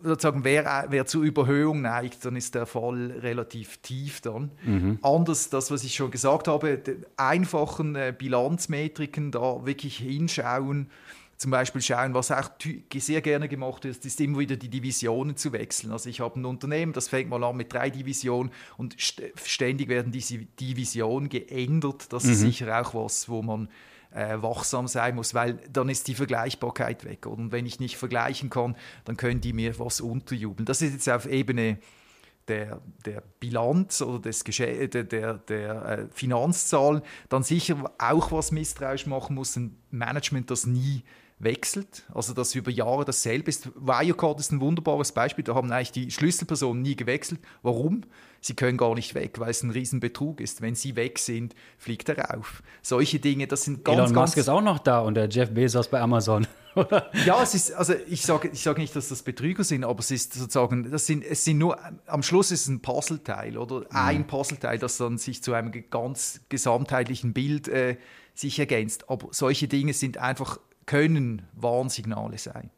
Sozusagen, 0.03 0.44
wer, 0.44 0.88
wer 0.89 1.06
zur 1.06 1.24
Überhöhung 1.24 1.82
neigt, 1.82 2.25
dann 2.25 2.36
ist 2.36 2.56
der 2.56 2.65
Fall 2.65 3.12
relativ 3.12 3.77
tief 3.77 4.20
dann. 4.20 4.51
Mhm. 4.65 5.00
Anders, 5.01 5.50
das, 5.50 5.72
was 5.72 5.84
ich 5.86 5.96
schon 5.96 6.12
gesagt 6.12 6.48
habe, 6.48 6.82
einfachen 7.15 7.96
äh, 7.96 8.13
Bilanzmetriken, 8.17 9.32
da 9.32 9.65
wirklich 9.65 9.98
hinschauen, 9.98 10.89
zum 11.38 11.51
Beispiel 11.51 11.82
schauen, 11.82 12.13
was 12.15 12.32
auch 12.32 12.50
sehr 12.96 13.22
gerne 13.22 13.48
gemacht 13.48 13.84
wird, 13.84 14.03
ist 14.03 14.20
immer 14.20 14.39
wieder 14.39 14.56
die 14.56 14.70
Divisionen 14.70 15.38
zu 15.38 15.53
wechseln. 15.53 15.91
Also 15.91 16.10
ich 16.10 16.20
habe 16.20 16.39
ein 16.39 16.46
Unternehmen, 16.46 16.94
das 16.94 17.08
fängt 17.08 17.29
mal 17.29 17.44
an 17.44 17.56
mit 17.56 17.72
drei 17.72 17.91
Divisionen 17.91 18.51
und 18.77 18.96
ständig 18.98 19.88
werden 19.88 20.12
diese 20.12 20.39
Divisionen 20.39 21.29
geändert. 21.29 22.12
Das 22.12 22.24
mhm. 22.24 22.32
ist 22.32 22.39
sicher 22.39 22.82
auch 22.82 22.96
was, 22.96 23.29
wo 23.29 23.44
man 23.44 23.70
äh, 24.12 24.41
wachsam 24.41 24.88
sein 24.88 25.13
muss, 25.15 25.36
weil 25.36 25.60
dann 25.72 25.89
ist 25.89 26.08
die 26.08 26.15
Vergleichbarkeit 26.15 27.06
weg. 27.06 27.27
Und 27.27 27.51
wenn 27.51 27.67
ich 27.67 27.79
nicht 27.79 27.98
vergleichen 27.98 28.50
kann, 28.50 28.75
dann 29.06 29.15
können 29.15 29.39
die 29.39 29.53
mir 29.53 29.77
was 29.77 30.01
unterjubeln. 30.01 30.65
Das 30.65 30.82
ist 30.82 30.94
jetzt 30.94 31.10
auf 31.10 31.27
Ebene 31.27 31.77
der, 32.48 32.82
der 33.06 33.22
Bilanz 33.39 34.01
oder 34.01 34.20
des 34.20 34.44
Gesche 34.44 34.88
der, 34.88 35.03
der, 35.03 35.34
der 35.36 35.86
äh, 35.86 36.06
Finanzzahlen 36.12 37.01
dann 37.29 37.44
sicher 37.44 37.91
auch 38.00 38.32
was 38.32 38.51
misstrauisch 38.51 39.06
machen 39.06 39.36
muss, 39.36 39.56
ein 39.56 39.77
Management, 39.91 40.50
das 40.50 40.65
nie 40.65 41.03
wechselt, 41.39 42.03
also 42.13 42.34
dass 42.34 42.56
über 42.56 42.72
Jahre 42.72 43.06
dasselbe 43.06 43.50
ist. 43.50 43.70
Wirecard 43.75 44.39
ist 44.39 44.51
ein 44.51 44.60
wunderbares 44.60 45.12
Beispiel, 45.12 45.44
da 45.44 45.53
haben 45.53 45.72
eigentlich 45.72 45.91
die 45.91 46.12
Schlüsselpersonen 46.12 46.82
nie 46.82 46.96
gewechselt. 46.96 47.39
Warum? 47.62 48.01
Sie 48.41 48.56
können 48.56 48.77
gar 48.77 48.94
nicht 48.96 49.13
weg, 49.13 49.39
weil 49.39 49.50
es 49.50 49.63
ein 49.63 49.72
Riesenbetrug 49.72 50.41
ist. 50.41 50.62
Wenn 50.62 50.75
sie 50.75 50.96
weg 50.96 51.20
sind, 51.20 51.56
fliegt 51.77 52.10
er 52.10 52.38
auf. 52.38 52.62
Solche 52.82 53.20
Dinge, 53.20 53.48
das 53.48 53.63
sind 53.63 53.84
ganz, 53.84 53.98
Elon 53.98 54.13
ganz... 54.13 54.29
Musk 54.32 54.38
ist 54.38 54.50
auch 54.50 54.62
noch 54.62 54.79
da 54.79 55.00
und 55.00 55.15
der 55.15 55.27
Jeff 55.27 55.51
Bezos 55.51 55.88
bei 55.88 56.00
Amazon. 56.00 56.48
ja, 57.25 57.41
es 57.41 57.56
ist, 57.56 57.74
also 57.74 57.94
ich 58.08 58.22
sage 58.22 58.50
ich 58.53 58.62
sag 58.62 58.77
nicht, 58.77 58.96
dass 58.96 59.10
das 59.10 59.24
Betrüger 59.24 59.63
sind, 59.63 59.84
aber 59.84 60.00
es 60.00 60.12
ist 60.12 60.34
sozusagen, 60.34 60.91
das 60.91 61.08
sind, 61.08 61.24
es 61.24 61.44
sind 61.44 61.58
nur, 61.58 61.79
am 62.06 62.22
Schluss 62.22 62.51
ist 62.51 62.62
es 62.62 62.67
ein 62.67 62.82
Puzzleteil 62.82 63.58
oder 63.58 63.82
mhm. 63.82 63.86
ein 63.91 64.27
Puzzleteil, 64.27 64.77
das 64.77 64.98
dann 64.98 65.17
sich 65.17 65.41
zu 65.41 65.53
einem 65.53 65.72
ganz 65.89 66.41
gesamtheitlichen 66.50 67.34
Bild 67.34 67.67
äh, 67.67 67.98
sich 68.36 68.60
ergänzt. 68.60 69.10
Aber 69.10 69.29
solche 69.32 69.67
Dinge 69.67 69.94
sind 69.94 70.20
einfach 70.20 70.60
können 70.88 71.44
Warnsignale 71.53 72.39
sein. 72.39 72.72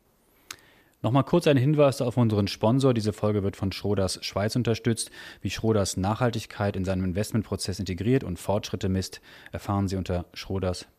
Nochmal 1.01 1.23
kurz 1.23 1.47
ein 1.47 1.55
Hinweis 1.55 2.01
auf 2.01 2.17
unseren 2.17 2.49
Sponsor. 2.49 2.93
Diese 2.93 3.13
Folge 3.13 3.41
wird 3.41 3.55
von 3.55 3.71
Schroders 3.71 4.19
Schweiz 4.21 4.57
unterstützt. 4.57 5.11
Wie 5.41 5.49
Schroders 5.49 5.95
Nachhaltigkeit 5.95 6.75
in 6.75 6.83
seinem 6.83 7.05
Investmentprozess 7.05 7.79
integriert 7.79 8.25
und 8.25 8.37
Fortschritte 8.37 8.89
misst, 8.89 9.21
erfahren 9.53 9.87
Sie 9.87 9.95
unter 9.95 10.25
schroders.ch. 10.33 10.89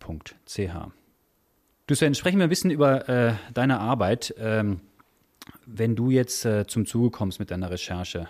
Du 1.87 1.95
Sven, 1.95 2.15
sprechen 2.15 2.39
wir 2.39 2.45
ein 2.45 2.51
bisschen 2.51 2.71
über 2.71 3.09
äh, 3.11 3.35
deine 3.53 3.79
Arbeit. 3.79 4.35
Ähm, 4.39 4.81
wenn 5.67 5.97
du 5.97 6.11
jetzt 6.11 6.47
äh, 6.47 6.67
zum 6.67 6.87
Zuge 6.87 7.11
kommst 7.11 7.39
mit 7.39 7.51
deiner 7.51 7.71
Recherche, 7.71 8.29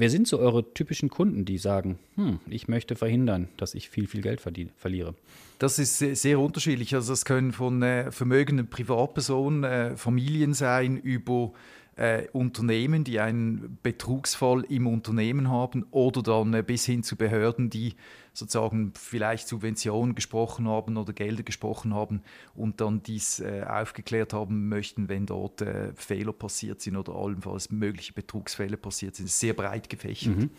Wer 0.00 0.08
sind 0.08 0.26
so 0.26 0.38
eure 0.38 0.72
typischen 0.72 1.10
Kunden, 1.10 1.44
die 1.44 1.58
sagen, 1.58 1.98
hm, 2.14 2.40
ich 2.48 2.68
möchte 2.68 2.96
verhindern, 2.96 3.50
dass 3.58 3.74
ich 3.74 3.90
viel, 3.90 4.06
viel 4.06 4.22
Geld 4.22 4.40
verliere? 4.40 5.14
Das 5.58 5.78
ist 5.78 5.98
sehr, 5.98 6.40
unterschiedlich. 6.40 6.94
Also 6.94 7.12
es 7.12 7.26
können 7.26 7.52
von 7.52 7.82
äh, 7.82 8.10
vermögenden 8.10 8.70
Privatpersonen, 8.70 9.62
äh, 9.62 9.96
Familien 9.98 10.54
sein, 10.54 10.96
über 10.96 11.52
äh, 12.00 12.28
Unternehmen, 12.32 13.04
die 13.04 13.20
einen 13.20 13.78
Betrugsfall 13.82 14.64
im 14.70 14.86
Unternehmen 14.86 15.50
haben 15.50 15.84
oder 15.90 16.22
dann 16.22 16.54
äh, 16.54 16.62
bis 16.62 16.86
hin 16.86 17.02
zu 17.02 17.14
Behörden, 17.14 17.68
die 17.68 17.94
sozusagen 18.32 18.92
vielleicht 18.96 19.46
Subventionen 19.46 20.14
gesprochen 20.14 20.66
haben 20.66 20.96
oder 20.96 21.12
Gelder 21.12 21.42
gesprochen 21.42 21.92
haben 21.92 22.22
und 22.54 22.80
dann 22.80 23.02
dies 23.02 23.40
äh, 23.40 23.64
aufgeklärt 23.68 24.32
haben 24.32 24.68
möchten, 24.68 25.10
wenn 25.10 25.26
dort 25.26 25.60
äh, 25.60 25.92
Fehler 25.94 26.32
passiert 26.32 26.80
sind 26.80 26.96
oder 26.96 27.14
allenfalls 27.14 27.70
mögliche 27.70 28.14
Betrugsfälle 28.14 28.78
passiert 28.78 29.16
sind. 29.16 29.28
Sehr 29.28 29.52
breit 29.52 29.90
gefächert. 29.90 30.38
Mhm. 30.38 30.50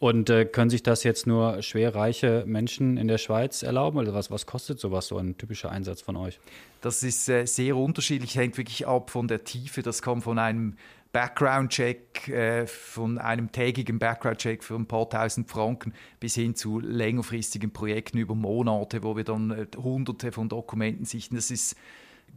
Und 0.00 0.30
äh, 0.30 0.46
können 0.46 0.70
sich 0.70 0.82
das 0.82 1.04
jetzt 1.04 1.26
nur 1.26 1.60
schwer 1.60 1.94
reiche 1.94 2.44
Menschen 2.46 2.96
in 2.96 3.06
der 3.06 3.18
Schweiz 3.18 3.62
erlauben? 3.62 3.98
Also 3.98 4.14
was, 4.14 4.30
was 4.30 4.46
kostet 4.46 4.80
sowas, 4.80 5.08
so 5.08 5.18
ein 5.18 5.36
typischer 5.36 5.70
Einsatz 5.70 6.00
von 6.00 6.16
euch? 6.16 6.40
Das 6.80 7.02
ist 7.02 7.28
äh, 7.28 7.44
sehr 7.44 7.76
unterschiedlich, 7.76 8.34
hängt 8.34 8.56
wirklich 8.56 8.86
ab 8.86 9.10
von 9.10 9.28
der 9.28 9.44
Tiefe. 9.44 9.82
Das 9.82 10.00
kommt 10.00 10.24
von 10.24 10.38
einem 10.38 10.76
Background-Check, 11.12 12.28
äh, 12.28 12.66
von 12.66 13.18
einem 13.18 13.52
tägigen 13.52 13.98
Background-Check 13.98 14.64
für 14.64 14.76
ein 14.76 14.86
paar 14.86 15.10
tausend 15.10 15.50
Franken 15.50 15.92
bis 16.18 16.34
hin 16.34 16.54
zu 16.54 16.80
längerfristigen 16.80 17.70
Projekten 17.70 18.16
über 18.16 18.34
Monate, 18.34 19.02
wo 19.02 19.18
wir 19.18 19.24
dann 19.24 19.50
äh, 19.50 19.66
hunderte 19.76 20.32
von 20.32 20.48
Dokumenten 20.48 21.04
sichten. 21.04 21.34
Das 21.34 21.50
ist, 21.50 21.76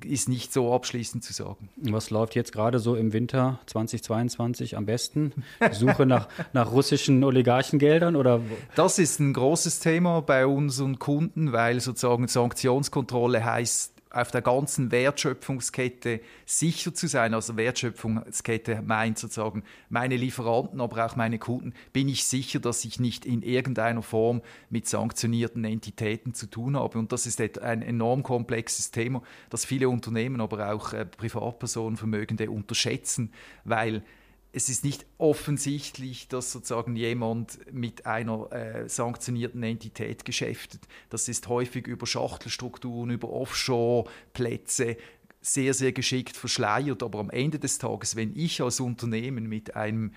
ist 0.04 0.30
nicht 0.30 0.54
so 0.54 0.74
abschließend 0.74 1.24
zu 1.24 1.34
sagen. 1.34 1.70
Was 1.78 2.10
läuft 2.10 2.36
jetzt 2.36 2.52
gerade 2.52 2.80
so 2.80 2.96
im 2.96 3.14
Winter 3.14 3.60
2022 3.68 4.78
am 4.78 4.86
besten? 4.86 5.34
Die 5.72 5.76
Suche 5.76 6.06
nach, 6.06 6.28
nach 6.54 6.72
russischen 6.72 7.24
Oligarchengeldern 7.24 8.16
oder? 8.16 8.42
Das 8.76 9.00
ist 9.00 9.20
ein 9.20 9.34
großes 9.34 9.80
Thema 9.80 10.22
bei 10.22 10.46
unseren 10.46 11.00
Kunden, 11.00 11.52
weil 11.52 11.80
sozusagen 11.80 12.28
Sanktionskontrolle 12.28 13.44
heißt 13.44 13.94
auf 14.14 14.30
der 14.30 14.44
ganzen 14.44 14.92
Wertschöpfungskette 14.92 16.22
sicher 16.46 16.94
zu 16.94 17.08
sein. 17.08 17.34
Also 17.34 17.58
Wertschöpfungskette 17.58 18.84
meint 18.84 19.18
sozusagen 19.18 19.64
meine 19.90 20.16
Lieferanten, 20.16 20.80
aber 20.80 21.06
auch 21.06 21.16
meine 21.16 21.40
Kunden. 21.40 21.74
Bin 21.92 22.08
ich 22.08 22.26
sicher, 22.26 22.60
dass 22.60 22.86
ich 22.86 23.00
nicht 23.00 23.26
in 23.26 23.42
irgendeiner 23.42 24.04
Form 24.04 24.42
mit 24.70 24.88
sanktionierten 24.88 25.66
Entitäten 25.66 26.36
zu 26.36 26.46
tun 26.46 26.78
habe? 26.78 27.00
Und 27.00 27.12
das 27.12 27.26
ist 27.26 27.42
ein 27.42 27.82
enorm 27.82 28.22
komplexes 28.22 28.92
Thema, 28.92 29.24
das 29.50 29.66
viele 29.66 29.90
Unternehmen, 29.90 30.42
aber 30.42 30.72
auch 30.72 30.94
äh, 30.94 31.06
Privatpersonen, 31.06 31.98
Vermögende 31.98 32.52
unterschätzen, 32.52 33.34
weil 33.66 34.04
es 34.56 34.70
ist 34.70 34.86
nicht 34.86 35.06
offensichtlich, 35.18 36.28
dass 36.28 36.52
sozusagen 36.52 36.96
jemand 36.96 37.60
mit 37.74 38.06
einer 38.06 38.52
äh, 38.52 38.88
sanktionierten 38.88 39.64
Entität 39.64 40.26
geschäftet. 40.26 40.82
Das 41.10 41.28
ist 41.28 41.48
häufig 41.48 41.88
über 41.88 42.06
Schachtelstrukturen, 42.06 43.10
über 43.10 43.30
Offshore-Plätze 43.30 44.98
sehr, 45.44 45.74
sehr 45.74 45.92
geschickt 45.92 46.36
verschleiert. 46.36 47.04
Aber 47.04 47.20
am 47.20 47.30
Ende 47.30 47.60
des 47.60 47.78
Tages, 47.78 48.16
wenn 48.16 48.36
ich 48.36 48.62
als 48.62 48.80
Unternehmen 48.80 49.48
mit, 49.48 49.76
einem, 49.76 50.14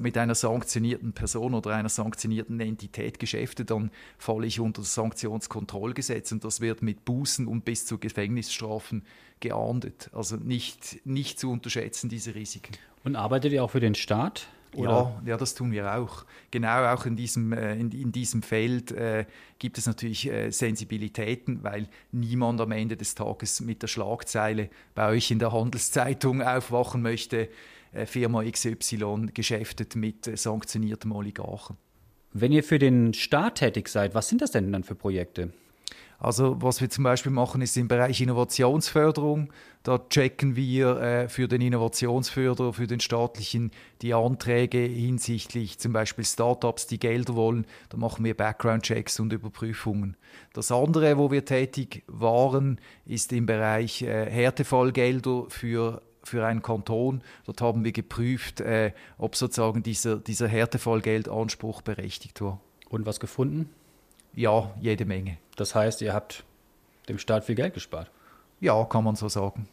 mit 0.00 0.18
einer 0.18 0.34
sanktionierten 0.34 1.12
Person 1.12 1.54
oder 1.54 1.74
einer 1.74 1.88
sanktionierten 1.88 2.60
Entität 2.60 3.18
geschäfte, 3.18 3.64
dann 3.64 3.90
falle 4.18 4.46
ich 4.46 4.60
unter 4.60 4.82
das 4.82 4.94
Sanktionskontrollgesetz 4.94 6.32
und 6.32 6.44
das 6.44 6.60
wird 6.60 6.82
mit 6.82 7.04
Bußen 7.04 7.46
und 7.46 7.64
bis 7.64 7.86
zu 7.86 7.98
Gefängnisstrafen 7.98 9.04
geahndet. 9.40 10.10
Also 10.12 10.36
nicht, 10.36 11.06
nicht 11.06 11.38
zu 11.38 11.50
unterschätzen, 11.50 12.10
diese 12.10 12.34
Risiken. 12.34 12.72
Und 13.04 13.16
arbeitet 13.16 13.52
ihr 13.52 13.62
auch 13.62 13.70
für 13.70 13.80
den 13.80 13.94
Staat? 13.94 14.48
Ja, 14.76 15.22
ja, 15.24 15.36
das 15.36 15.54
tun 15.54 15.72
wir 15.72 15.94
auch. 15.94 16.24
Genau 16.50 16.92
auch 16.92 17.06
in 17.06 17.16
diesem, 17.16 17.52
äh, 17.52 17.74
in, 17.74 17.90
in, 17.90 18.12
diesem 18.12 18.42
Feld 18.42 18.92
äh, 18.92 19.26
gibt 19.58 19.78
es 19.78 19.86
natürlich 19.86 20.30
äh, 20.30 20.50
Sensibilitäten, 20.50 21.62
weil 21.62 21.88
niemand 22.12 22.60
am 22.60 22.72
Ende 22.72 22.96
des 22.96 23.14
Tages 23.14 23.60
mit 23.60 23.82
der 23.82 23.88
Schlagzeile 23.88 24.70
bei 24.94 25.08
euch 25.10 25.30
in 25.30 25.38
der 25.38 25.52
Handelszeitung 25.52 26.42
aufwachen 26.42 27.02
möchte, 27.02 27.48
äh, 27.92 28.06
Firma 28.06 28.42
XY 28.42 29.28
geschäftet 29.32 29.96
mit 29.96 30.26
äh, 30.26 30.36
sanktioniertem 30.36 31.12
Oligarchen. 31.12 31.76
Wenn 32.32 32.50
ihr 32.50 32.64
für 32.64 32.80
den 32.80 33.14
Staat 33.14 33.56
tätig 33.56 33.88
seid, 33.88 34.14
was 34.14 34.28
sind 34.28 34.42
das 34.42 34.50
denn 34.50 34.72
dann 34.72 34.82
für 34.82 34.96
Projekte? 34.96 35.52
Also 36.24 36.56
was 36.62 36.80
wir 36.80 36.88
zum 36.88 37.04
Beispiel 37.04 37.32
machen, 37.32 37.60
ist 37.60 37.76
im 37.76 37.86
Bereich 37.86 38.22
Innovationsförderung. 38.22 39.52
Da 39.82 39.98
checken 40.08 40.56
wir 40.56 40.96
äh, 40.96 41.28
für 41.28 41.48
den 41.48 41.60
Innovationsförderer, 41.60 42.72
für 42.72 42.86
den 42.86 43.00
staatlichen, 43.00 43.72
die 44.00 44.14
Anträge 44.14 44.78
hinsichtlich 44.78 45.78
zum 45.78 45.92
Beispiel 45.92 46.24
Startups, 46.24 46.86
die 46.86 46.98
Gelder 46.98 47.34
wollen. 47.34 47.66
Da 47.90 47.98
machen 47.98 48.24
wir 48.24 48.34
Background-Checks 48.34 49.20
und 49.20 49.34
Überprüfungen. 49.34 50.16
Das 50.54 50.72
andere, 50.72 51.18
wo 51.18 51.30
wir 51.30 51.44
tätig 51.44 52.04
waren, 52.06 52.80
ist 53.04 53.30
im 53.34 53.44
Bereich 53.44 54.00
äh, 54.00 54.30
Härtefallgelder 54.30 55.44
für 55.48 56.00
für 56.22 56.46
einen 56.46 56.62
Kanton. 56.62 57.20
Dort 57.44 57.60
haben 57.60 57.84
wir 57.84 57.92
geprüft, 57.92 58.62
äh, 58.62 58.92
ob 59.18 59.36
sozusagen 59.36 59.82
dieser, 59.82 60.16
dieser 60.16 60.48
Härtefallgeldanspruch 60.48 61.82
berechtigt 61.82 62.40
war. 62.40 62.62
Und 62.88 63.04
was 63.04 63.20
gefunden? 63.20 63.68
Ja, 64.34 64.72
jede 64.80 65.04
Menge. 65.04 65.36
Das 65.56 65.74
heißt, 65.74 66.02
ihr 66.02 66.12
habt 66.12 66.44
dem 67.08 67.18
Staat 67.18 67.44
viel 67.44 67.54
Geld 67.54 67.74
gespart. 67.74 68.10
Ja, 68.60 68.84
kann 68.84 69.04
man 69.04 69.16
so 69.16 69.28
sagen. 69.28 69.68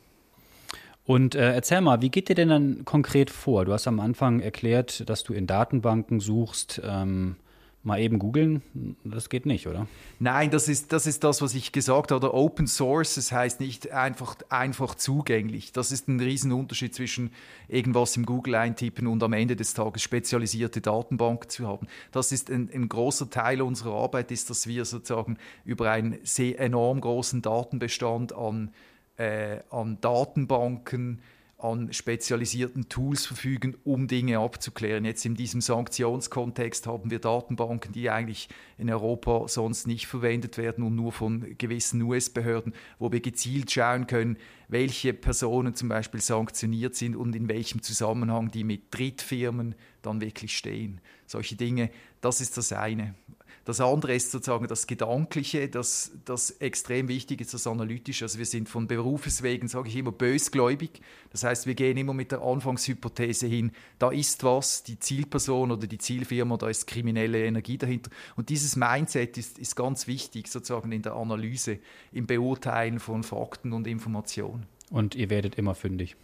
Und 1.05 1.35
äh, 1.35 1.53
erzähl 1.53 1.81
mal, 1.81 2.01
wie 2.01 2.09
geht 2.09 2.29
dir 2.29 2.35
denn 2.35 2.49
dann 2.49 2.85
konkret 2.85 3.29
vor? 3.29 3.65
Du 3.65 3.73
hast 3.73 3.87
am 3.87 3.99
Anfang 3.99 4.39
erklärt, 4.39 5.09
dass 5.09 5.23
du 5.23 5.33
in 5.33 5.47
Datenbanken 5.47 6.19
suchst. 6.19 6.81
Ähm, 6.85 7.37
mal 7.83 7.99
eben 7.99 8.19
googeln, 8.19 8.61
das 9.03 9.29
geht 9.29 9.47
nicht, 9.47 9.65
oder? 9.65 9.87
Nein, 10.19 10.51
das 10.51 10.67
ist, 10.67 10.93
das 10.93 11.07
ist 11.07 11.23
das, 11.23 11.41
was 11.41 11.55
ich 11.55 11.71
gesagt 11.71 12.11
habe. 12.11 12.33
Open 12.33 12.67
Source, 12.67 13.15
das 13.15 13.31
heißt 13.31 13.59
nicht 13.59 13.91
einfach, 13.91 14.35
einfach 14.49 14.93
zugänglich. 14.93 15.71
Das 15.71 15.91
ist 15.91 16.07
ein 16.07 16.19
Riesenunterschied 16.19 16.93
zwischen 16.93 17.31
irgendwas 17.67 18.15
im 18.17 18.25
Google 18.25 18.55
eintippen 18.55 19.07
und 19.07 19.23
am 19.23 19.33
Ende 19.33 19.55
des 19.55 19.73
Tages 19.73 20.03
spezialisierte 20.03 20.79
Datenbanken 20.79 21.49
zu 21.49 21.67
haben. 21.67 21.87
Das 22.11 22.31
ist 22.31 22.51
ein, 22.51 22.69
ein 22.71 22.87
großer 22.87 23.29
Teil 23.31 23.63
unserer 23.63 23.95
Arbeit, 23.95 24.31
ist, 24.31 24.51
dass 24.51 24.67
wir 24.67 24.85
sozusagen 24.85 25.37
über 25.65 25.89
einen 25.89 26.19
sehr 26.23 26.59
enorm 26.59 27.01
großen 27.01 27.41
Datenbestand 27.41 28.33
an, 28.33 28.71
äh, 29.17 29.57
an 29.71 29.97
Datenbanken 30.01 31.21
an 31.61 31.93
spezialisierten 31.93 32.89
Tools 32.89 33.25
verfügen, 33.25 33.77
um 33.83 34.07
Dinge 34.07 34.39
abzuklären. 34.39 35.05
Jetzt 35.05 35.25
in 35.25 35.35
diesem 35.35 35.61
Sanktionskontext 35.61 36.87
haben 36.87 37.11
wir 37.11 37.19
Datenbanken, 37.19 37.93
die 37.93 38.09
eigentlich 38.09 38.49
in 38.79 38.89
Europa 38.89 39.47
sonst 39.47 39.85
nicht 39.85 40.07
verwendet 40.07 40.57
werden 40.57 40.83
und 40.83 40.95
nur 40.95 41.11
von 41.11 41.55
gewissen 41.59 42.01
US-Behörden, 42.01 42.73
wo 42.97 43.11
wir 43.11 43.19
gezielt 43.19 43.71
schauen 43.71 44.07
können, 44.07 44.37
welche 44.69 45.13
Personen 45.13 45.75
zum 45.75 45.89
Beispiel 45.89 46.21
sanktioniert 46.21 46.95
sind 46.95 47.15
und 47.15 47.35
in 47.35 47.47
welchem 47.47 47.83
Zusammenhang 47.83 48.49
die 48.49 48.63
mit 48.63 48.85
Drittfirmen 48.89 49.75
dann 50.01 50.19
wirklich 50.19 50.57
stehen. 50.57 50.99
Solche 51.27 51.55
Dinge, 51.55 51.91
das 52.21 52.41
ist 52.41 52.57
das 52.57 52.71
eine. 52.71 53.15
Das 53.63 53.79
andere 53.79 54.15
ist 54.15 54.31
sozusagen 54.31 54.67
das 54.67 54.87
Gedankliche, 54.87 55.69
das, 55.69 56.11
das 56.25 56.49
extrem 56.49 57.07
wichtig 57.07 57.41
ist, 57.41 57.53
das 57.53 57.67
Analytische. 57.67 58.25
Also 58.25 58.39
wir 58.39 58.45
sind 58.47 58.67
von 58.67 58.87
Berufes 58.87 59.43
wegen, 59.43 59.67
sage 59.67 59.87
ich 59.87 59.95
immer, 59.95 60.11
bösgläubig. 60.11 61.01
Das 61.29 61.43
heißt, 61.43 61.67
wir 61.67 61.75
gehen 61.75 61.95
immer 61.95 62.15
mit 62.15 62.31
der 62.31 62.41
Anfangshypothese 62.41 63.45
hin, 63.45 63.71
da 63.99 64.09
ist 64.09 64.43
was, 64.43 64.81
die 64.83 64.97
Zielperson 64.97 65.71
oder 65.71 65.85
die 65.85 65.99
Zielfirma, 65.99 66.57
da 66.57 66.69
ist 66.69 66.87
kriminelle 66.87 67.45
Energie 67.45 67.77
dahinter. 67.77 68.09
Und 68.35 68.49
dieses 68.49 68.75
Mindset 68.75 69.37
ist, 69.37 69.59
ist 69.59 69.75
ganz 69.75 70.07
wichtig 70.07 70.47
sozusagen 70.47 70.91
in 70.91 71.03
der 71.03 71.13
Analyse, 71.13 71.77
im 72.11 72.25
Beurteilen 72.25 72.99
von 72.99 73.21
Fakten 73.21 73.73
und 73.73 73.85
Informationen. 73.85 74.65
Und 74.89 75.13
ihr 75.13 75.29
werdet 75.29 75.55
immer 75.55 75.75
fündig. 75.75 76.15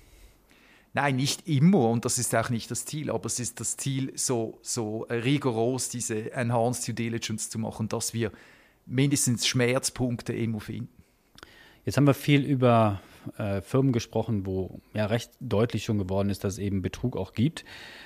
Nein, 0.98 1.18
nicht 1.18 1.48
immer 1.48 1.89
und 1.92 2.06
das 2.06 2.18
ist 2.18 2.34
auch 2.34 2.50
nicht 2.50 2.72
das 2.72 2.86
Ziel, 2.86 3.12
aber 3.12 3.27
es 3.27 3.39
ist 3.39 3.60
das 3.60 3.77
Ziel, 3.77 4.13
so, 4.16 4.58
so 4.63 5.06
rigoros 5.12 5.89
diese 5.89 6.32
Enhanced 6.32 6.88
Due 6.88 6.96
Diligence 6.96 7.51
zu 7.51 7.60
machen, 7.60 7.88
dass 7.88 8.16
wir 8.16 8.32
mindestens 8.88 9.46
Schmerzpunkte 9.46 10.34
immer 10.34 10.60
finden. 10.60 10.89
Jetzt 11.86 11.98
haben 11.98 12.08
wir 12.08 12.16
viel 12.16 12.44
über 12.44 13.00
äh, 13.38 13.62
Firmen 13.62 13.92
gesprochen, 13.92 14.48
wo 14.48 14.82
ja 14.96 15.06
recht 15.06 15.30
deutlich 15.39 15.84
schon 15.84 16.00
geworden 16.00 16.32
ist, 16.32 16.44
dass 16.44 16.54
es 16.54 16.60
eben 16.60 16.82
Betrug 16.82 17.16
auch 17.16 17.34
gibt. 17.34 17.63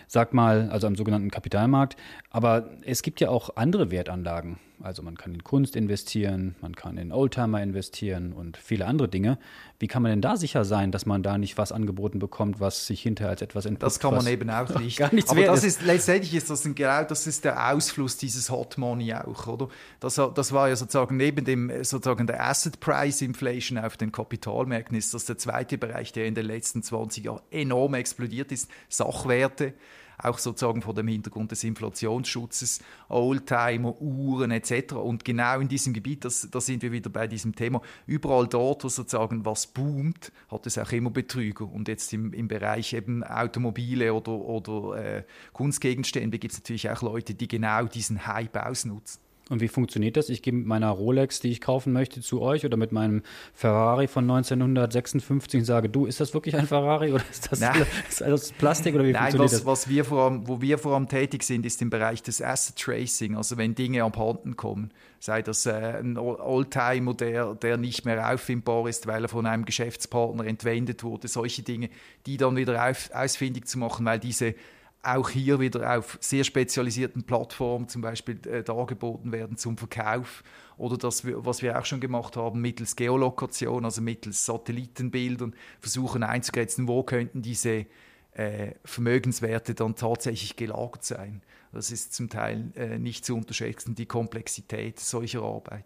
Sag 0.07 0.33
mal, 0.33 0.69
also 0.69 0.85
am 0.85 0.97
sogenannten 0.97 1.31
Kapitalmarkt. 1.31 1.95
Aber 2.29 2.71
es 2.83 3.03
gibt 3.03 3.21
ja 3.21 3.29
auch 3.29 3.55
andere 3.55 3.89
Wertanlagen. 3.89 4.59
Also 4.83 5.03
man 5.03 5.17
kann 5.17 5.33
in 5.33 5.43
Kunst 5.43 5.75
investieren, 5.75 6.55
man 6.61 6.75
kann 6.75 6.97
in 6.97 7.11
Oldtimer 7.11 7.61
investieren 7.61 8.33
und 8.33 8.57
viele 8.57 8.85
andere 8.85 9.07
Dinge. 9.07 9.37
Wie 9.79 9.87
kann 9.87 10.01
man 10.01 10.11
denn 10.11 10.21
da 10.21 10.37
sicher 10.37 10.65
sein, 10.65 10.91
dass 10.91 11.05
man 11.05 11.23
da 11.23 11.37
nicht 11.37 11.57
was 11.57 11.71
angeboten 11.71 12.19
bekommt, 12.19 12.59
was 12.59 12.87
sich 12.87 13.01
hinterher 13.01 13.31
als 13.31 13.41
etwas 13.41 13.65
entpuppt? 13.65 13.83
Das 13.83 13.99
kann 13.99 14.13
man 14.13 14.27
eben 14.27 14.49
auch 14.49 14.79
nicht. 14.79 14.97
Gar 14.97 15.13
nichts 15.13 15.31
Aber 15.31 15.43
das 15.43 15.63
ist, 15.63 15.81
letztendlich 15.83 16.33
ist 16.35 16.49
das 16.49 16.65
ein, 16.65 16.75
genau 16.75 17.03
das 17.03 17.27
ist 17.27 17.45
der 17.45 17.73
Ausfluss 17.73 18.17
dieses 18.17 18.49
Hot 18.49 18.77
Money 18.77 19.13
auch, 19.13 19.47
oder? 19.47 19.69
Das, 19.99 20.15
das 20.15 20.51
war 20.51 20.69
ja 20.69 20.75
sozusagen 20.75 21.17
neben 21.17 21.45
dem 21.45 21.71
sozusagen 21.83 22.27
der 22.27 22.43
Asset 22.43 22.79
Price 22.79 23.21
Inflation 23.21 23.77
auf 23.77 23.97
den 23.97 24.11
Kapitalmärkten 24.11 24.97
ist 24.97 25.13
das 25.13 25.25
der 25.25 25.37
zweite 25.37 25.77
Bereich, 25.77 26.11
der 26.11 26.25
in 26.25 26.35
den 26.35 26.45
letzten 26.45 26.83
20 26.83 27.25
Jahren 27.25 27.41
enorm 27.51 27.93
explodiert 27.93 28.51
ist. 28.51 28.69
Sachwerte 28.89 29.73
auch 30.21 30.37
sozusagen 30.37 30.81
vor 30.81 30.93
dem 30.93 31.07
Hintergrund 31.07 31.51
des 31.51 31.63
Inflationsschutzes, 31.63 32.79
Oldtimer, 33.09 33.99
Uhren 34.01 34.51
etc. 34.51 34.93
Und 34.93 35.25
genau 35.25 35.59
in 35.59 35.67
diesem 35.67 35.93
Gebiet, 35.93 36.25
das, 36.25 36.47
da 36.49 36.61
sind 36.61 36.83
wir 36.83 36.91
wieder 36.91 37.09
bei 37.09 37.27
diesem 37.27 37.55
Thema, 37.55 37.81
überall 38.05 38.47
dort, 38.47 38.83
wo 38.83 38.89
sozusagen 38.89 39.45
was 39.45 39.67
boomt, 39.67 40.31
hat 40.49 40.67
es 40.67 40.77
auch 40.77 40.91
immer 40.91 41.09
Betrüger. 41.09 41.69
Und 41.71 41.87
jetzt 41.87 42.13
im, 42.13 42.33
im 42.33 42.47
Bereich 42.47 42.93
eben 42.93 43.23
Automobile 43.23 44.13
oder, 44.13 44.31
oder 44.31 45.03
äh, 45.03 45.23
Kunstgegenstände 45.53 46.39
gibt 46.39 46.53
es 46.53 46.59
natürlich 46.59 46.89
auch 46.89 47.01
Leute, 47.01 47.33
die 47.33 47.47
genau 47.47 47.85
diesen 47.85 48.27
Hype 48.27 48.57
ausnutzen. 48.57 49.21
Und 49.51 49.59
wie 49.59 49.67
funktioniert 49.67 50.15
das? 50.15 50.29
Ich 50.29 50.41
gehe 50.41 50.53
mit 50.53 50.65
meiner 50.65 50.89
Rolex, 50.89 51.41
die 51.41 51.49
ich 51.49 51.59
kaufen 51.59 51.91
möchte, 51.91 52.21
zu 52.21 52.41
euch 52.41 52.65
oder 52.65 52.77
mit 52.77 52.93
meinem 52.93 53.21
Ferrari 53.53 54.07
von 54.07 54.23
1956 54.23 55.59
und 55.59 55.65
sage, 55.65 55.89
du, 55.89 56.05
ist 56.05 56.21
das 56.21 56.33
wirklich 56.33 56.55
ein 56.55 56.67
Ferrari 56.67 57.11
oder 57.11 57.23
ist 57.29 57.51
das, 57.51 57.61
ist 58.09 58.21
das 58.21 58.53
Plastik 58.53 58.95
oder 58.95 59.03
wie 59.03 59.11
Nein, 59.11 59.23
funktioniert 59.23 59.51
was, 59.51 59.59
das? 59.59 59.65
Was 59.65 59.89
wir 59.89 60.05
vor 60.05 60.23
allem, 60.23 60.47
wo 60.47 60.61
wir 60.61 60.77
vor 60.77 60.93
allem 60.93 61.09
tätig 61.09 61.43
sind, 61.43 61.65
ist 61.65 61.81
im 61.81 61.89
Bereich 61.89 62.23
des 62.23 62.41
Asset 62.41 62.77
Tracing, 62.77 63.35
also 63.35 63.57
wenn 63.57 63.75
Dinge 63.75 64.05
abhanden 64.05 64.55
kommen, 64.55 64.91
sei 65.19 65.41
das 65.41 65.65
äh, 65.65 65.99
ein 65.99 66.17
Oldtimer, 66.17 67.13
der, 67.13 67.53
der 67.55 67.75
nicht 67.75 68.05
mehr 68.05 68.33
auffindbar 68.33 68.87
ist, 68.87 69.05
weil 69.05 69.25
er 69.25 69.27
von 69.27 69.45
einem 69.45 69.65
Geschäftspartner 69.65 70.45
entwendet 70.45 71.03
wurde, 71.03 71.27
solche 71.27 71.61
Dinge, 71.61 71.89
die 72.25 72.37
dann 72.37 72.55
wieder 72.55 72.89
auf, 72.89 73.09
ausfindig 73.13 73.67
zu 73.67 73.79
machen, 73.79 74.05
weil 74.05 74.19
diese 74.19 74.55
auch 75.03 75.29
hier 75.29 75.59
wieder 75.59 75.97
auf 75.97 76.17
sehr 76.21 76.43
spezialisierten 76.43 77.23
Plattformen 77.23 77.87
zum 77.87 78.01
Beispiel 78.01 78.39
äh, 78.47 78.63
dargeboten 78.63 79.31
werden 79.31 79.57
zum 79.57 79.77
Verkauf 79.77 80.43
oder 80.77 80.97
das, 80.97 81.25
was 81.25 81.61
wir 81.61 81.79
auch 81.79 81.85
schon 81.85 81.99
gemacht 81.99 82.37
haben, 82.37 82.61
mittels 82.61 82.95
Geolokation, 82.95 83.85
also 83.85 84.01
mittels 84.01 84.45
Satellitenbildern 84.45 85.55
versuchen 85.79 86.23
einzugrenzen, 86.23 86.87
wo 86.87 87.03
könnten 87.03 87.41
diese 87.41 87.85
äh, 88.33 88.73
Vermögenswerte 88.85 89.73
dann 89.73 89.95
tatsächlich 89.95 90.55
gelagert 90.55 91.03
sein. 91.03 91.41
Das 91.71 91.91
ist 91.91 92.13
zum 92.13 92.29
Teil 92.29 92.71
äh, 92.75 92.99
nicht 92.99 93.25
zu 93.25 93.35
unterschätzen, 93.35 93.95
die 93.95 94.05
Komplexität 94.05 94.99
solcher 94.99 95.41
Arbeit. 95.41 95.85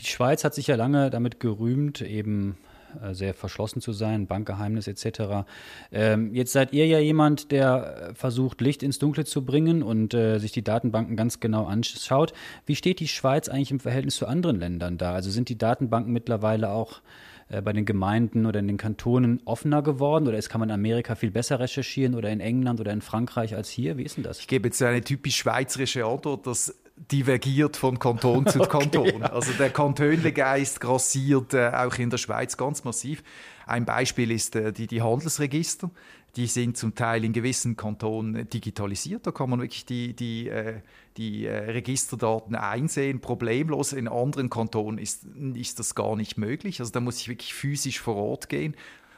Die 0.00 0.06
Schweiz 0.06 0.44
hat 0.44 0.54
sich 0.54 0.66
ja 0.66 0.76
lange 0.76 1.10
damit 1.10 1.40
gerühmt, 1.40 2.00
eben 2.00 2.56
sehr 3.12 3.34
verschlossen 3.34 3.80
zu 3.80 3.92
sein, 3.92 4.26
Bankgeheimnis 4.26 4.86
etc. 4.86 5.46
Ähm, 5.90 6.34
jetzt 6.34 6.52
seid 6.52 6.72
ihr 6.72 6.86
ja 6.86 6.98
jemand, 6.98 7.50
der 7.50 8.10
äh, 8.10 8.14
versucht, 8.14 8.60
Licht 8.60 8.82
ins 8.82 8.98
Dunkle 8.98 9.24
zu 9.24 9.44
bringen 9.44 9.82
und 9.82 10.14
äh, 10.14 10.38
sich 10.38 10.52
die 10.52 10.62
Datenbanken 10.62 11.16
ganz 11.16 11.40
genau 11.40 11.66
anschaut. 11.66 12.32
Wie 12.66 12.76
steht 12.76 13.00
die 13.00 13.08
Schweiz 13.08 13.48
eigentlich 13.48 13.70
im 13.70 13.80
Verhältnis 13.80 14.16
zu 14.16 14.26
anderen 14.26 14.58
Ländern 14.58 14.98
da? 14.98 15.12
Also 15.12 15.30
sind 15.30 15.48
die 15.48 15.58
Datenbanken 15.58 16.12
mittlerweile 16.12 16.70
auch 16.70 17.00
äh, 17.48 17.60
bei 17.62 17.72
den 17.72 17.84
Gemeinden 17.84 18.46
oder 18.46 18.60
in 18.60 18.66
den 18.66 18.78
Kantonen 18.78 19.40
offener 19.44 19.82
geworden 19.82 20.26
oder 20.26 20.38
ist, 20.38 20.48
kann 20.48 20.60
man 20.60 20.70
in 20.70 20.74
Amerika 20.74 21.14
viel 21.14 21.30
besser 21.30 21.60
recherchieren 21.60 22.14
oder 22.14 22.30
in 22.30 22.40
England 22.40 22.80
oder 22.80 22.92
in 22.92 23.02
Frankreich 23.02 23.54
als 23.54 23.68
hier? 23.68 23.98
Wie 23.98 24.02
ist 24.02 24.16
denn 24.16 24.24
das? 24.24 24.40
Ich 24.40 24.48
gebe 24.48 24.68
jetzt 24.68 24.82
eine 24.82 25.02
typisch 25.02 25.36
schweizerische 25.36 26.04
Antwort. 26.04 26.46
Das 26.46 26.81
divergiert 27.10 27.76
von 27.76 27.98
Kanton 27.98 28.46
zu 28.46 28.58
Kanton. 28.68 29.08
Okay, 29.08 29.20
ja. 29.20 29.32
Also 29.32 29.52
der 29.52 29.70
Kantönlegeist 29.70 30.80
grassiert 30.80 31.54
äh, 31.54 31.70
auch 31.70 31.94
in 31.98 32.10
der 32.10 32.18
Schweiz 32.18 32.56
ganz 32.56 32.84
massiv. 32.84 33.22
Ein 33.66 33.84
Beispiel 33.84 34.30
ist 34.30 34.56
äh, 34.56 34.72
die, 34.72 34.86
die 34.86 35.02
Handelsregister. 35.02 35.90
Die 36.36 36.46
sind 36.46 36.78
zum 36.78 36.94
Teil 36.94 37.24
in 37.24 37.34
gewissen 37.34 37.76
Kantonen 37.76 38.48
digitalisiert. 38.48 39.26
Da 39.26 39.32
kann 39.32 39.50
man 39.50 39.60
wirklich 39.60 39.84
die, 39.84 40.14
die, 40.14 40.48
äh, 40.48 40.80
die 41.18 41.44
äh, 41.44 41.70
Registerdaten 41.70 42.54
einsehen, 42.54 43.20
problemlos. 43.20 43.92
In 43.92 44.08
anderen 44.08 44.48
Kantonen 44.48 44.98
ist, 44.98 45.26
ist 45.54 45.78
das 45.78 45.94
gar 45.94 46.16
nicht 46.16 46.38
möglich. 46.38 46.80
Also 46.80 46.92
da 46.92 47.00
muss 47.00 47.20
ich 47.20 47.28
wirklich 47.28 47.52
physisch 47.52 48.00
vor 48.00 48.16
Ort 48.16 48.48
gehen 48.48 48.74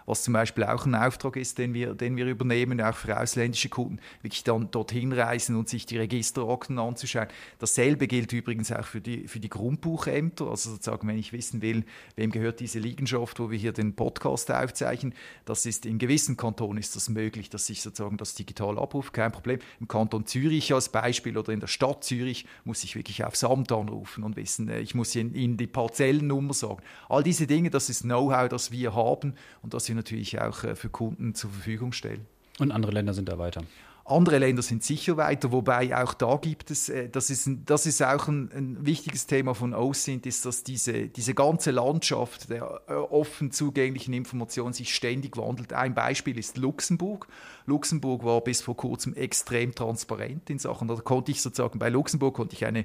was 0.07 0.23
zum 0.23 0.35
Beispiel 0.35 0.65
auch 0.65 0.87
ein 0.87 0.95
Auftrag 0.95 1.37
ist, 1.37 1.59
den 1.59 1.75
wir, 1.75 1.95
den 1.95 2.17
wir 2.17 2.27
übernehmen, 2.27 2.81
auch 2.81 2.95
für 2.95 3.19
ausländische 3.19 3.69
Kunden, 3.69 3.99
wirklich 4.23 4.45
dann 4.45 4.71
dorthin 4.71 5.13
reisen 5.13 5.57
und 5.57 5.69
sich 5.69 5.87
die 5.87 5.99
Registerakten 5.99 6.79
anzuschauen. 6.79 7.29
Dasselbe 7.59 8.07
gilt 8.07 8.33
übrigens 8.33 8.71
auch 8.73 8.85
für 8.85 9.01
die, 9.01 9.29
für 9.29 9.41
die 9.41 9.49
Grundbuchämter, 9.49 10.49
also 10.49 10.71
sozusagen, 10.71 11.09
wenn 11.09 11.19
ich 11.19 11.33
wissen 11.33 11.63
will, 11.63 11.85
wem 12.17 12.31
gehört 12.31 12.61
diese 12.61 12.79
Liegenschaft, 12.79 13.39
wo 13.41 13.51
wir 13.51 13.59
hier 13.59 13.73
den 13.73 13.95
Podcast 13.95 14.51
aufzeichnen, 14.51 15.15
das 15.45 15.67
ist 15.67 15.87
in 15.87 15.99
gewissen 15.99 16.37
Kantonen 16.37 16.79
ist 16.79 16.97
das 16.97 17.09
möglich, 17.09 17.51
dass 17.51 17.69
ich 17.71 17.83
sozusagen 17.83 18.17
das 18.17 18.35
digital 18.35 18.79
abrufe, 18.79 19.13
kein 19.13 19.33
Problem. 19.33 19.59
Im 19.81 19.89
Kanton 19.89 20.27
Zürich 20.27 20.73
als 20.75 20.89
Beispiel 20.89 21.39
oder 21.39 21.53
in 21.53 21.61
der 21.61 21.67
Stadt 21.67 22.05
Zürich 22.05 22.47
muss 22.65 22.85
ich 22.85 22.97
wirklich 22.97 23.25
aufs 23.25 23.45
Amt 23.45 23.73
anrufen 23.73 24.25
und 24.25 24.37
wissen, 24.37 24.69
äh, 24.69 24.81
ich 24.81 24.95
muss 24.95 25.15
ihnen 25.15 25.57
die 25.57 25.67
Parzellennummer 25.67 26.55
sagen. 26.55 26.83
All 27.09 27.23
diese 27.23 27.47
Dinge, 27.47 27.71
das 27.71 27.89
ist 27.89 28.03
Know-how, 28.03 28.49
das 28.49 28.71
wir 28.71 28.95
haben 28.95 29.35
und 29.63 29.75
das 29.75 29.89
wir 29.89 29.94
wir 29.95 29.99
natürlich 30.01 30.41
auch 30.41 30.65
äh, 30.65 30.75
für 30.75 30.89
Kunden 30.89 31.35
zur 31.35 31.51
Verfügung 31.51 31.93
stellen. 31.93 32.27
Und 32.59 32.71
andere 32.71 32.93
Länder 32.93 33.15
sind 33.15 33.29
da 33.29 33.39
weiter. 33.39 33.63
Andere 34.07 34.37
Länder 34.37 34.61
sind 34.61 34.85
sicher 34.85 35.17
weiter, 35.17 35.51
wobei 35.51 35.97
auch 35.97 36.13
da 36.13 36.37
gibt 36.37 36.71
es, 36.71 36.91
äh, 36.91 37.09
das 37.09 37.31
ist, 37.31 37.49
das 37.65 37.87
ist 37.87 38.03
auch 38.03 38.29
ein, 38.29 38.51
ein 38.53 38.85
wichtiges 38.85 39.27
Thema 39.27 39.55
von 39.55 39.73
OSINT, 39.73 40.27
ist, 40.27 40.45
dass 40.45 40.63
diese, 40.63 41.09
diese 41.09 41.33
ganze 41.33 41.71
Landschaft 41.71 42.51
der 42.51 42.83
äh, 42.87 42.93
offen 42.93 43.51
zugänglichen 43.51 44.13
Information 44.13 44.75
sich 44.75 44.95
ständig 44.95 45.39
wandelt. 45.39 45.73
Ein 45.73 45.95
Beispiel 45.95 46.39
ist 46.39 46.59
Luxemburg. 46.59 47.29
Luxemburg 47.65 48.25
war 48.25 48.43
bis 48.43 48.61
vor 48.61 48.77
kurzem 48.77 49.15
extrem 49.15 49.75
transparent 49.75 50.51
in 50.51 50.59
Sachen, 50.59 50.87
da 50.87 50.97
konnte 50.97 51.31
ich 51.31 51.41
sozusagen, 51.41 51.79
bei 51.79 51.89
Luxemburg 51.89 52.35
konnte 52.35 52.55
ich 52.57 52.67
eine 52.67 52.85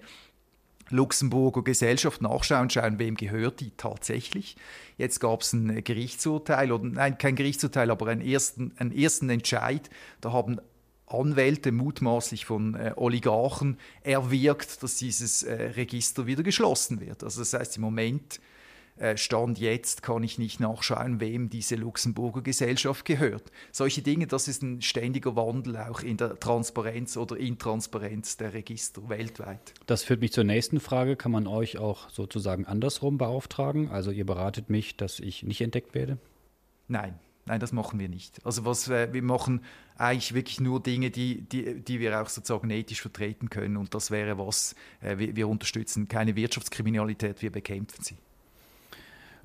Luxemburger 0.90 1.64
Gesellschaft 1.64 2.22
nachschauen, 2.22 2.70
schauen, 2.70 3.00
wem 3.00 3.16
gehört 3.16 3.60
die 3.60 3.72
tatsächlich. 3.78 4.56
Jetzt 4.98 5.20
gab 5.20 5.42
es 5.42 5.54
ein 5.54 5.84
Gerichtsurteil, 5.84 6.72
oder 6.72 6.86
nein, 6.86 7.18
kein 7.18 7.36
Gerichtsurteil, 7.36 7.92
aber 7.92 8.08
einen 8.08 8.22
ersten, 8.22 8.74
einen 8.78 8.92
ersten 8.92 9.30
Entscheid. 9.30 9.90
Da 10.22 10.32
haben 10.32 10.60
Anwälte 11.08 11.72
mutmaßlich 11.72 12.46
von 12.46 12.76
äh, 12.76 12.94
Oligarchen 12.96 13.78
erwirkt, 14.04 14.84
dass 14.84 14.98
dieses 14.98 15.44
äh, 15.44 15.54
Register 15.54 16.28
wieder 16.28 16.44
geschlossen 16.44 17.00
wird. 17.00 17.24
Also 17.24 17.42
das 17.42 17.54
heißt, 17.54 17.78
im 17.78 17.82
Moment 17.82 18.40
Stand 19.16 19.60
jetzt 19.60 20.04
kann 20.04 20.24
ich 20.24 20.38
nicht 20.38 20.60
nachschauen, 20.60 21.20
wem 21.20 21.50
diese 21.50 21.76
Luxemburger 21.76 22.42
Gesellschaft 22.42 23.06
gehört. 23.06 23.52
Solche 23.72 24.02
Dinge, 24.02 24.28
das 24.28 24.48
ist 24.48 24.62
ein 24.62 24.82
ständiger 24.82 25.36
Wandel 25.36 25.78
auch 25.78 26.02
in 26.02 26.18
der 26.18 26.40
Transparenz 26.40 27.18
oder 27.18 27.38
Intransparenz 27.38 28.38
der 28.38 28.54
Register 28.54 29.08
weltweit. 29.10 29.74
Das 29.86 30.04
führt 30.04 30.22
mich 30.22 30.34
zur 30.34 30.44
nächsten 30.44 30.80
Frage. 30.80 31.16
Kann 31.16 31.32
man 31.32 31.48
euch 31.48 31.78
auch 31.78 32.10
sozusagen 32.10 32.66
andersrum 32.66 33.18
beauftragen? 33.18 33.90
Also 33.90 34.12
ihr 34.12 34.26
beratet 34.26 34.70
mich, 34.70 34.98
dass 34.98 35.20
ich 35.20 35.44
nicht 35.44 35.62
entdeckt 35.62 35.94
werde? 35.96 36.18
Nein. 36.88 37.20
Nein, 37.46 37.60
das 37.60 37.72
machen 37.72 38.00
wir 38.00 38.10
nicht. 38.10 38.46
Also 38.46 38.64
was 38.64 38.90
äh, 38.90 39.12
wir 39.12 39.24
machen 39.24 39.64
eigentlich 39.98 40.36
wirklich 40.36 40.60
nur 40.60 40.84
Dinge, 40.84 41.10
die, 41.10 41.42
die, 41.42 41.82
die 41.82 42.00
wir 42.00 42.22
auch 42.22 42.30
sozusagen 42.30 42.70
ethisch 42.70 43.02
vertreten 43.02 43.50
können. 43.50 43.76
Und 43.76 43.96
das 43.96 44.12
wäre 44.12 44.38
was, 44.38 44.76
äh, 45.02 45.18
wir, 45.18 45.36
wir 45.36 45.48
unterstützen 45.48 46.08
keine 46.08 46.36
Wirtschaftskriminalität, 46.36 47.42
wir 47.42 47.52
bekämpfen 47.52 48.04
sie. 48.04 48.18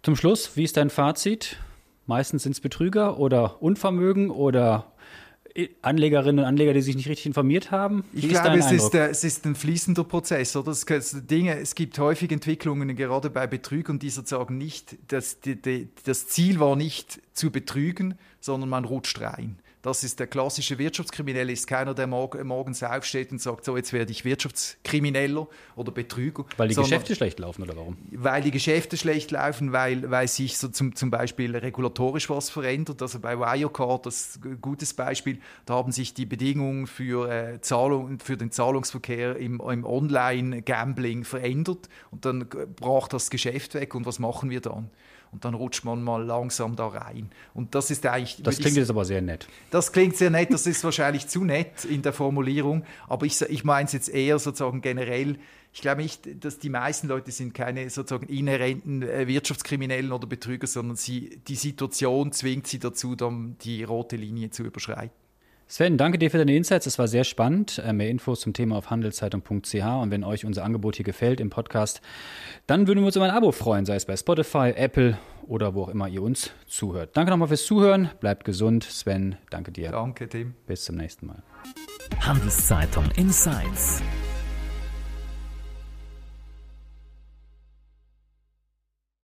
Zum 0.05 0.17
Schluss, 0.17 0.55
wie 0.55 0.65
ist 0.65 0.77
dein 0.77 0.91
Fazit? 0.91 1.57
Meistens 2.05 2.43
sind 2.43 2.53
es 2.53 2.61
Betrüger 2.61 3.19
oder 3.19 3.63
Unvermögen 3.63 4.29
oder 4.29 4.93
Anlegerinnen 5.81 6.41
und 6.41 6.45
Anleger, 6.45 6.75
die 6.75 6.83
sich 6.83 6.95
nicht 6.95 7.09
richtig 7.09 7.25
informiert 7.25 7.71
haben? 7.71 8.05
Wie 8.13 8.27
ich 8.27 8.29
glaube, 8.29 8.59
es 8.59 8.71
ist, 8.71 8.95
äh, 8.95 9.09
es 9.09 9.25
ist, 9.25 9.47
ein 9.47 9.55
fließender 9.55 10.05
Prozess. 10.05 10.55
Oder? 10.57 10.73
Es, 10.73 10.85
Dinge, 11.27 11.59
es 11.59 11.75
gibt 11.75 11.99
häufig 11.99 12.31
Entwicklungen, 12.33 12.95
gerade 12.97 13.31
bei 13.31 13.47
Betrügern, 13.47 13.99
die 13.99 14.11
sozusagen 14.11 14.59
nicht, 14.59 14.95
das, 15.09 15.41
die, 15.41 15.57
die, 15.57 15.89
das 16.05 16.29
Ziel 16.29 16.61
war 16.61 16.77
nicht 16.77 17.23
zu 17.33 17.51
betrügen, 17.51 18.19
sondern 18.41 18.69
man 18.69 18.85
rutscht 18.85 19.23
rein. 19.23 19.59
Das 19.85 20.03
ist 20.03 20.19
der 20.19 20.27
klassische 20.29 20.79
Wirtschaftskrimineller, 20.79 21.53
ist 21.53 21.67
keiner, 21.67 21.93
der 21.93 22.07
morgens 22.07 22.83
aufsteht 22.83 23.31
und 23.33 23.43
sagt, 23.43 23.67
so 23.67 23.77
jetzt 23.77 23.93
werde 23.93 24.13
ich 24.13 24.25
Wirtschaftskrimineller 24.25 25.47
oder 25.77 25.93
Betrüger. 25.93 26.47
Weil 26.57 26.69
die 26.69 26.75
Geschäfte 26.75 27.15
schlecht 27.15 27.39
laufen 27.39 27.65
oder 27.65 27.77
warum? 27.77 27.99
Weil 28.11 28.41
die 28.41 28.51
Geschäfte 28.51 28.97
schlecht 28.97 29.31
laufen, 29.31 29.73
weil, 29.73 30.11
weil 30.11 30.27
sich 30.27 30.57
so 30.57 30.69
zum, 30.69 30.97
zum 30.97 31.11
Beispiel 31.11 31.55
regulatorisch 31.55 32.31
was 32.31 32.49
verändert. 32.49 33.03
Also 33.03 33.21
bei 33.21 33.39
Wirecard, 33.39 34.07
das 34.07 34.37
ist 34.37 34.45
ein 34.47 34.59
gutes 34.63 34.95
Beispiel, 34.95 35.39
da 35.67 35.75
haben 35.75 35.93
sich 35.93 36.15
die 36.15 36.25
Bedingungen 36.25 36.87
für, 36.87 37.31
äh, 37.31 37.61
Zahlung, 37.61 38.21
für 38.21 38.39
den 38.39 38.51
Zahlungsverkehr 38.51 39.37
im, 39.37 39.61
im 39.61 39.85
Online-Gambling 39.85 41.25
verändert 41.25 41.91
und 42.11 42.25
dann 42.25 42.49
brach 42.49 43.09
das 43.09 43.29
Geschäft 43.29 43.75
weg 43.75 43.95
und 43.95 44.07
was 44.07 44.19
machen 44.19 44.49
wir 44.49 44.63
dann? 44.63 44.89
Und 45.35 45.45
dann 45.45 45.55
rutscht 45.55 45.85
man 45.85 46.03
mal 46.03 46.25
langsam 46.25 46.77
da 46.77 46.87
rein. 46.87 47.29
Und 47.55 47.75
das 47.75 47.91
ist 47.91 48.07
eigentlich. 48.07 48.41
Das 48.43 48.57
klingt 48.57 48.71
ich, 48.71 48.77
jetzt 48.77 48.91
aber 48.91 49.05
sehr 49.05 49.21
nett. 49.21 49.49
Das 49.73 49.91
klingt 49.91 50.17
sehr 50.17 50.31
nett, 50.31 50.53
das 50.53 50.67
ist 50.67 50.85
wahrscheinlich 50.85 51.27
zu 51.27 51.45
nett 51.45 51.85
in 51.85 52.03
der 52.03 52.13
Formulierung, 52.13 52.85
aber 53.09 53.27
ich, 53.27 53.43
ich 53.43 53.65
meine 53.65 53.87
es 53.87 53.93
jetzt 53.93 54.09
eher 54.09 54.39
sozusagen 54.39 54.81
generell. 54.81 55.37
Ich 55.73 55.81
glaube 55.81 56.03
nicht, 56.03 56.45
dass 56.45 56.61
die 56.61 56.69
meisten 56.69 57.09
Leute 57.09 57.33
sind 57.33 57.53
keine 57.53 57.91
sozusagen 57.91 58.29
inhärenten 58.29 59.03
äh, 59.03 59.27
Wirtschaftskriminellen 59.27 60.13
oder 60.13 60.29
Betrüger, 60.29 60.69
sondern 60.69 60.97
sie, 60.97 61.41
die 61.49 61.57
Situation 61.57 62.31
zwingt 62.31 62.69
sie 62.69 62.79
dazu, 62.79 63.17
dann 63.17 63.57
die 63.63 63.83
rote 63.83 64.15
Linie 64.15 64.51
zu 64.51 64.63
überschreiten. 64.63 65.24
Sven, 65.67 65.97
danke 65.97 66.19
dir 66.19 66.31
für 66.31 66.39
deine 66.39 66.55
Insights. 66.55 66.87
Es 66.87 66.99
war 66.99 67.09
sehr 67.09 67.25
spannend. 67.25 67.83
Äh, 67.85 67.93
mehr 67.93 68.11
Infos 68.11 68.41
zum 68.41 68.53
Thema 68.53 68.77
auf 68.77 68.91
handelszeitung.ch. 68.91 69.75
Und 69.75 70.11
wenn 70.11 70.25
euch 70.25 70.45
unser 70.45 70.65
Angebot 70.65 70.97
hier 70.97 71.05
gefällt 71.05 71.41
im 71.41 71.51
Podcast, 71.51 72.01
dann 72.67 72.87
würden 72.87 73.01
wir 73.01 73.07
uns 73.07 73.17
über 73.17 73.25
ein 73.25 73.31
Abo 73.31 73.53
freuen, 73.53 73.87
sei 73.87 73.97
es 73.97 74.05
bei 74.05 74.17
Spotify, 74.17 74.73
Apple 74.77 75.19
oder 75.47 75.75
wo 75.75 75.85
auch 75.85 75.89
immer 75.89 76.09
ihr 76.09 76.23
uns 76.23 76.51
zuhört. 76.67 77.17
Danke 77.17 77.31
nochmal 77.31 77.49
fürs 77.49 77.65
Zuhören. 77.65 78.11
Bleibt 78.21 78.45
gesund. 78.45 78.85
Sven, 78.85 79.37
danke 79.51 79.73
dir. 79.73 79.91
Danke, 79.91 80.29
Tim. 80.29 80.55
Bis 80.67 80.85
zum 80.85 80.97
nächsten 80.97 81.27
Mal. 81.27 81.43
Handelszeitung 82.21 83.05
Insights. 83.17 84.03